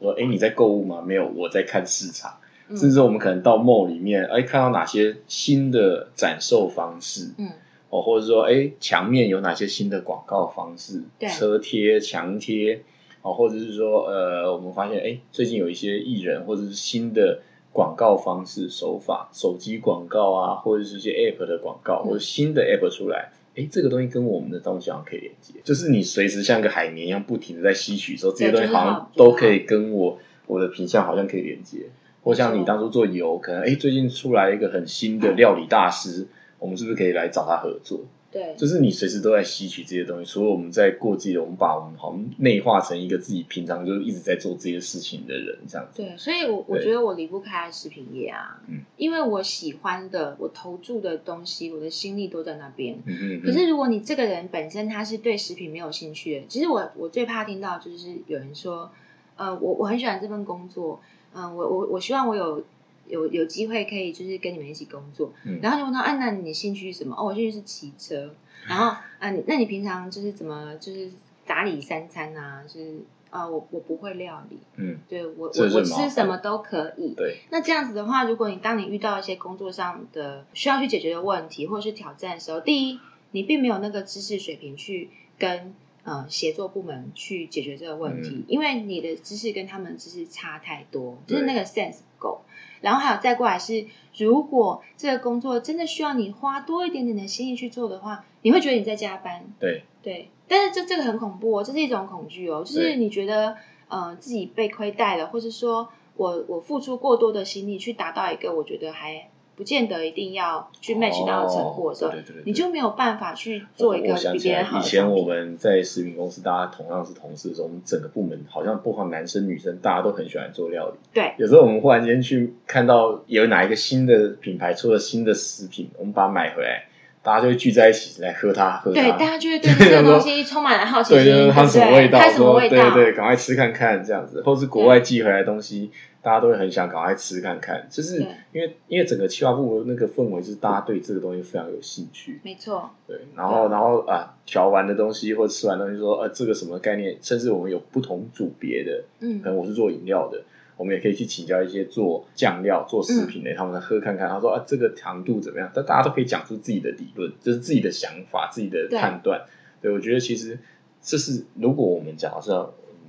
[0.00, 1.00] 说哎你在购物吗？
[1.00, 2.38] 没有，我在看市场。
[2.74, 7.48] 甚至我们可能到 mall 里面，哎，看到哪些新的展售方式，嗯，
[7.90, 12.82] 哦，或者说，哎，墙面有哪些新的广告方式，对，车贴、墙贴，
[13.22, 17.38] 哦，或者是说，呃，我们发现，哎，最近有一些艺人或者是新的
[17.72, 31.86] 广告方式手法，手机广告啊，或者是一些 app 的广告，或者新的 app 出来，哎，这个东西跟我们的东西好像可以连接，就是你随时像个海绵一样不停的在吸取，说这些东西好像都可以跟我我的品相好像可以连接。
[32.22, 36.26] 或像你当初做油，可能哎，最近出来一个很新的料理大师，
[36.58, 38.04] 我们是不是可以来找他合作？
[38.36, 40.30] 对，就是你随时都在吸取这些东西。
[40.30, 46.02] 除了我们在过自己的，我们把我们好像内化成一个自己平常就一直在做这些事情的人，这样子。
[46.02, 52.98] 对，所以我我觉得我离不开食品业啊，嗯，因为我喜欢的，我投注的东西，我的心力都在那边。
[53.06, 53.40] 嗯嗯。
[53.42, 58.90] 可是如果你这个人本身他是对食品没有兴趣的，其实我我最怕听到就是有人说，
[59.36, 61.00] 呃，我我很喜欢这份工作，
[61.34, 62.62] 嗯，我我我希望我有。
[63.08, 65.32] 有有机会可以就是跟你们一起工作，
[65.62, 67.16] 然后就问他，啊，那你兴趣是什么？
[67.16, 68.34] 哦，我兴趣是骑车。
[68.68, 68.86] 然后，
[69.20, 71.10] 啊，那你平常就是怎么就是
[71.46, 72.62] 打理三餐啊？
[72.66, 72.98] 就是
[73.30, 77.14] 啊，我我不会料理，嗯，对我我我吃什么都可以。
[77.14, 82.98] 对，那这样子的话，如果你当你遇到一些工作上的需要去解决的问题或者是挑战的时候，第一，
[83.30, 92.40] 你并没有那个知识水平去跟呃协作部门去解决这个问题，因为你的知识跟他们知识差太多，就是那个 sense 不够。
[92.80, 99.44] 然后还有再过来是，如果这个工作真的需要你花多一点点的心力去做的话，你会觉得你在加班。
[99.58, 103.56] 对对，但是这这个很恐怖哦，这是一种恐惧哦，就是你觉得
[103.88, 109.28] 呃自己被亏待了，或者说我我付出过多的心力去达到一个我觉得还。
[109.56, 112.12] 不见得一定要去 match 到成果的时候，
[112.44, 114.78] 你就没有办法去做一个比别人好。
[114.78, 120.94] 以前我们在食品公司，大家同样是同事的时候，我们整个部门好像不管男生女生，大家都很喜欢做料理。
[121.14, 126.84] 对，有时候我们忽然间去看到有哪一个新的品牌出了新的食品，我们把它买回来。
[127.26, 129.02] 大家就会聚在一起来喝它，喝它。
[129.02, 131.24] 对，大家就会对 这个东西充满了好奇心。
[131.24, 132.20] 对，它什么味道？
[132.20, 132.94] 它什么味道？
[132.94, 135.90] 对对，赶快吃看看这样子，或是国外寄回来的东西，
[136.22, 137.84] 大家都会很想赶快吃看看。
[137.90, 138.20] 就是
[138.52, 142.38] 因为因为整个企划部那个氛围，是大家对这个东西非常有兴趣。
[142.44, 142.88] 没错。
[143.08, 147.16] 对，然后然后啊，调完的东西或吃完东西，说呃，这个什么概念？
[147.20, 150.40] 甚至我们有不同组别的，嗯，可能我是做饮料的。
[150.76, 154.28] 我们也可以去请教一些做酱料、做食品的，他们喝看看。
[154.28, 155.70] 他说啊，这个糖度怎么样？
[155.74, 159.46] 但大家都可以讲出自己的理论，就是自己的想法、自己的判断。
[159.80, 160.58] 对，我觉得其实
[161.00, 162.50] 这是如果我们讲到是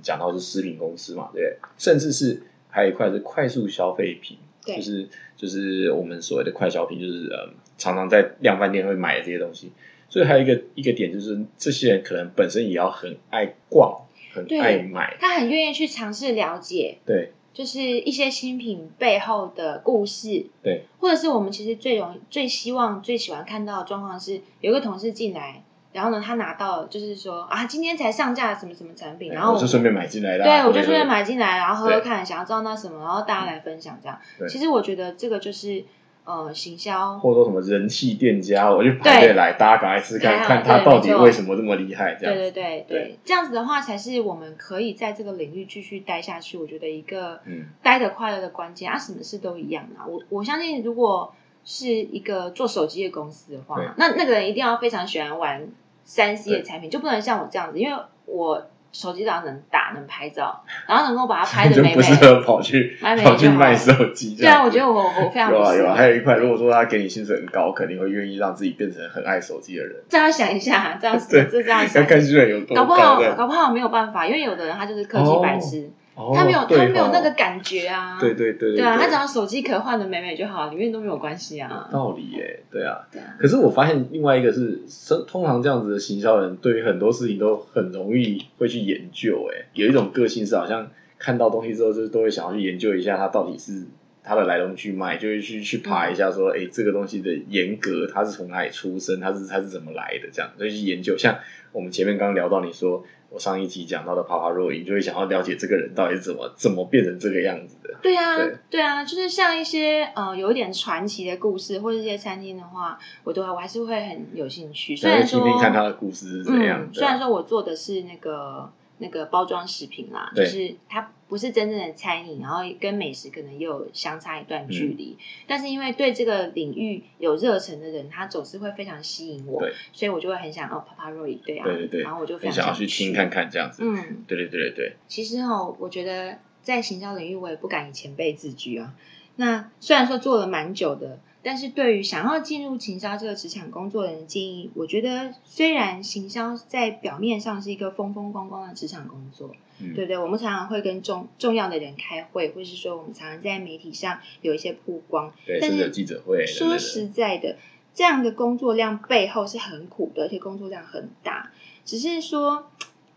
[0.00, 5.06] 讲到是食品公司嘛，对，甚至是还有一块是快速消费品，就是
[5.36, 9.72] 就是我们所谓的快消品，就是呃常常在量贩店会买的这些东西。
[10.08, 17.32] 所以还有一个一个点就是，这些人可能本身也要很爱逛，很爱买，他很愿意去尝试了解，对。
[17.52, 34.18] 就是一些新品背后的故事，对，或者是我们其实最容易、最希望、最喜欢看到的状况是，有个同事进来，然后呢，他拿到就是说啊，今天才上架什么什么产品，然后我就顺便买进来，对，我就顺便买进来，然后喝喝看，想要知道那什么，然后大家来分享这样。
[34.48, 35.84] 其实我觉得这个就是。
[36.28, 46.58] 呃，行销或者说什么人气店家，我就排队来，大家赶快试看看他到底为什么这么厉害，这样对对对对，这样子的话才是我们可以在这个领域继续待下去。
[46.58, 50.04] 我觉得一个嗯，待的快乐的关键啊，什么事都一样啊。
[50.06, 51.32] 我我相信，如果
[51.64, 55.66] 是一个做手机的公司的话，那那个人一定要非常喜欢玩
[56.04, 58.66] 三 C 的产品，就不能像我这样子，因为我。
[58.92, 64.34] 手机上能打能拍照，然后能够把它拍的美美， 不适合跑去跑去卖手机。
[64.34, 69.96] 对啊，我觉得我我非常有啊有啊，还有一块，如果说他给你薪水很高，肯定会愿意让自己变成很爱手机的人。
[70.08, 75.90] 这样想一下，这样子 这这样想，看薪水有多高，搞不好搞不好没有办法，因为有的人他就是科技白痴。
[76.34, 78.18] 他没有，他没有那个感觉啊！
[78.20, 78.96] 对对对对啊！
[78.98, 81.88] 他只要手机壳换的美美就好，里面都没有关系啊。
[81.92, 83.06] 道理耶，对啊。
[83.38, 84.80] 可是我发现另外一个是，
[85.28, 89.48] 通常这样子的行销人，对于很多事情都很容易会去研究。
[89.52, 93.84] 哎，有一种个性是，好像看到东西之后，就是都会想要去研究一下它到底是
[94.24, 101.16] 它的来龙去脉，就会去去爬一下，说，哎，这个东西的严格，它是从哪里出生，它是它是怎么来的，这样，所以去研究。
[101.16, 101.38] 像
[101.70, 103.04] 我们前面刚刚聊到，你说。
[103.30, 107.94] 我上一集讲到的帕帕若影，就会想要了解这个人到底怎么怎么变成这个样子的。
[108.02, 108.36] 对啊，
[108.70, 114.96] 对啊，就是像一些呃有一点传奇的故事，或者一些餐厅的话，我都我还是会很有兴趣。
[114.96, 116.92] 虽然说听听看他的故事是怎样的。
[116.92, 118.70] 虽然说我做的是那个。
[118.98, 125.16] 那个包装食品啦，就是它不是真正的餐饮，然后跟美食可能也有相差一段距离。
[125.46, 133.82] 但是因为对这个领域有热忱的人，他总是会非常吸引我，所以我就会很想哦，Papa Roy 对啊，对对，然后我就非常想要去听看看这样子。
[133.84, 134.96] 嗯，对对对对对。
[135.06, 138.94] 其实哦，我觉得在行销领域，我也不敢以前辈自居啊。
[139.36, 141.20] 那虽然说做了蛮久的。
[141.48, 150.18] 但是对于想要进入行销这个职场工作的人建议，我觉得虽然行销在表面上是一个风风光光的职场工作，对不对？
[150.18, 156.44] 我们常常会跟重重要的人开会，或是说我们常常在媒体上有一些曝光，对，甚至记者会。
[156.44, 157.56] 说实在的，
[157.94, 161.50] 这样的工作量背后是很苦的，而且工作量很大。
[161.86, 162.70] 只是说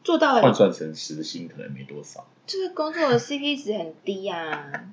[0.05, 4.85] 做到了换算成时薪可能没多少，这个工作的 CP 值很低啊。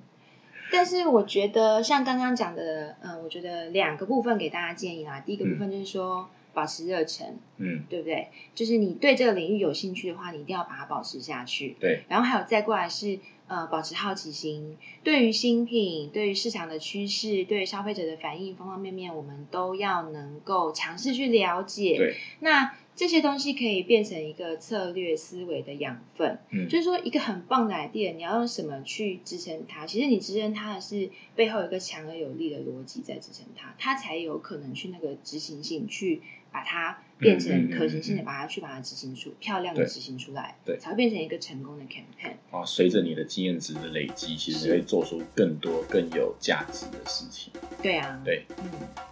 [0.71, 5.21] 但是我觉得，像刚刚讲的，嗯，我觉得两个部分给大家建议啦。
[5.21, 8.29] 第一个部分就是说，保持热忱，嗯，对不对？
[8.55, 11.77] 就是你对这个领域有兴趣的话，你一定要把它保持下去。
[11.81, 12.03] 对。
[12.09, 21.97] 然后还有再过来是，呃，保持好奇心，对于新品、对于市场的趋势、对于消费者的反应，方方面面，我们都要能够尝试去了解。
[21.97, 22.17] 对。
[22.41, 29.87] 那这些东西可以变成一个策略思维的养分，嗯，就是说一个很棒的 idea，你要用什么去支撑它？
[29.87, 42.35] 其实你支撑它的是背后有一个强而有力的逻辑在支撑它，它才有可能去那个执行性去把它变成可行性的，把它去把它执行出漂亮的执行出来，对，才会变成一个成功的 campaign。
[42.51, 47.53] 啊，随着你的经验值的累积，其实会做出更多更有价值的事情。
[47.83, 48.47] 对啊，对，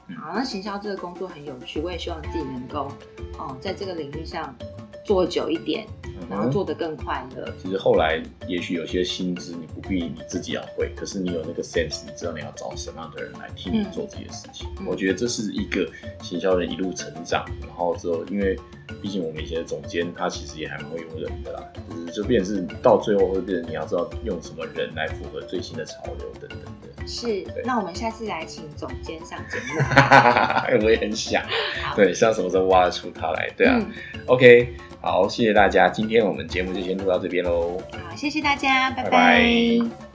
[0.09, 2.91] 嗯，好，那行销这个工作很有趣，我也希望自己能够
[3.39, 4.57] 哦，在这个领域上
[5.05, 5.87] 做久一点，
[6.29, 7.53] 然后做得更快乐。
[7.63, 14.69] 其实后来也许有些薪资你不必你自己要会，可是你有那个 sense，你知道你要找什么样的人来替你做这些事情。
[14.85, 15.89] 我觉得这是一个
[16.23, 18.59] 行销人一路成长，然后之后因为
[19.03, 27.07] 毕竟我们以前的总监他其实也还蛮会用人的啦，就是就变是到最后会变成你要知道用什么人来符合最新的潮流等等的。
[27.07, 29.81] 是，那我们下次来请总监上节目。
[30.85, 31.41] 我也很想，
[31.95, 33.49] 对，像什么时候挖得出他来？
[33.57, 33.81] 对啊
[34.27, 37.81] ，OK，好，谢谢大家，今天我们节目就先录到这边喽。
[37.93, 40.06] 好，谢谢大家，拜拜。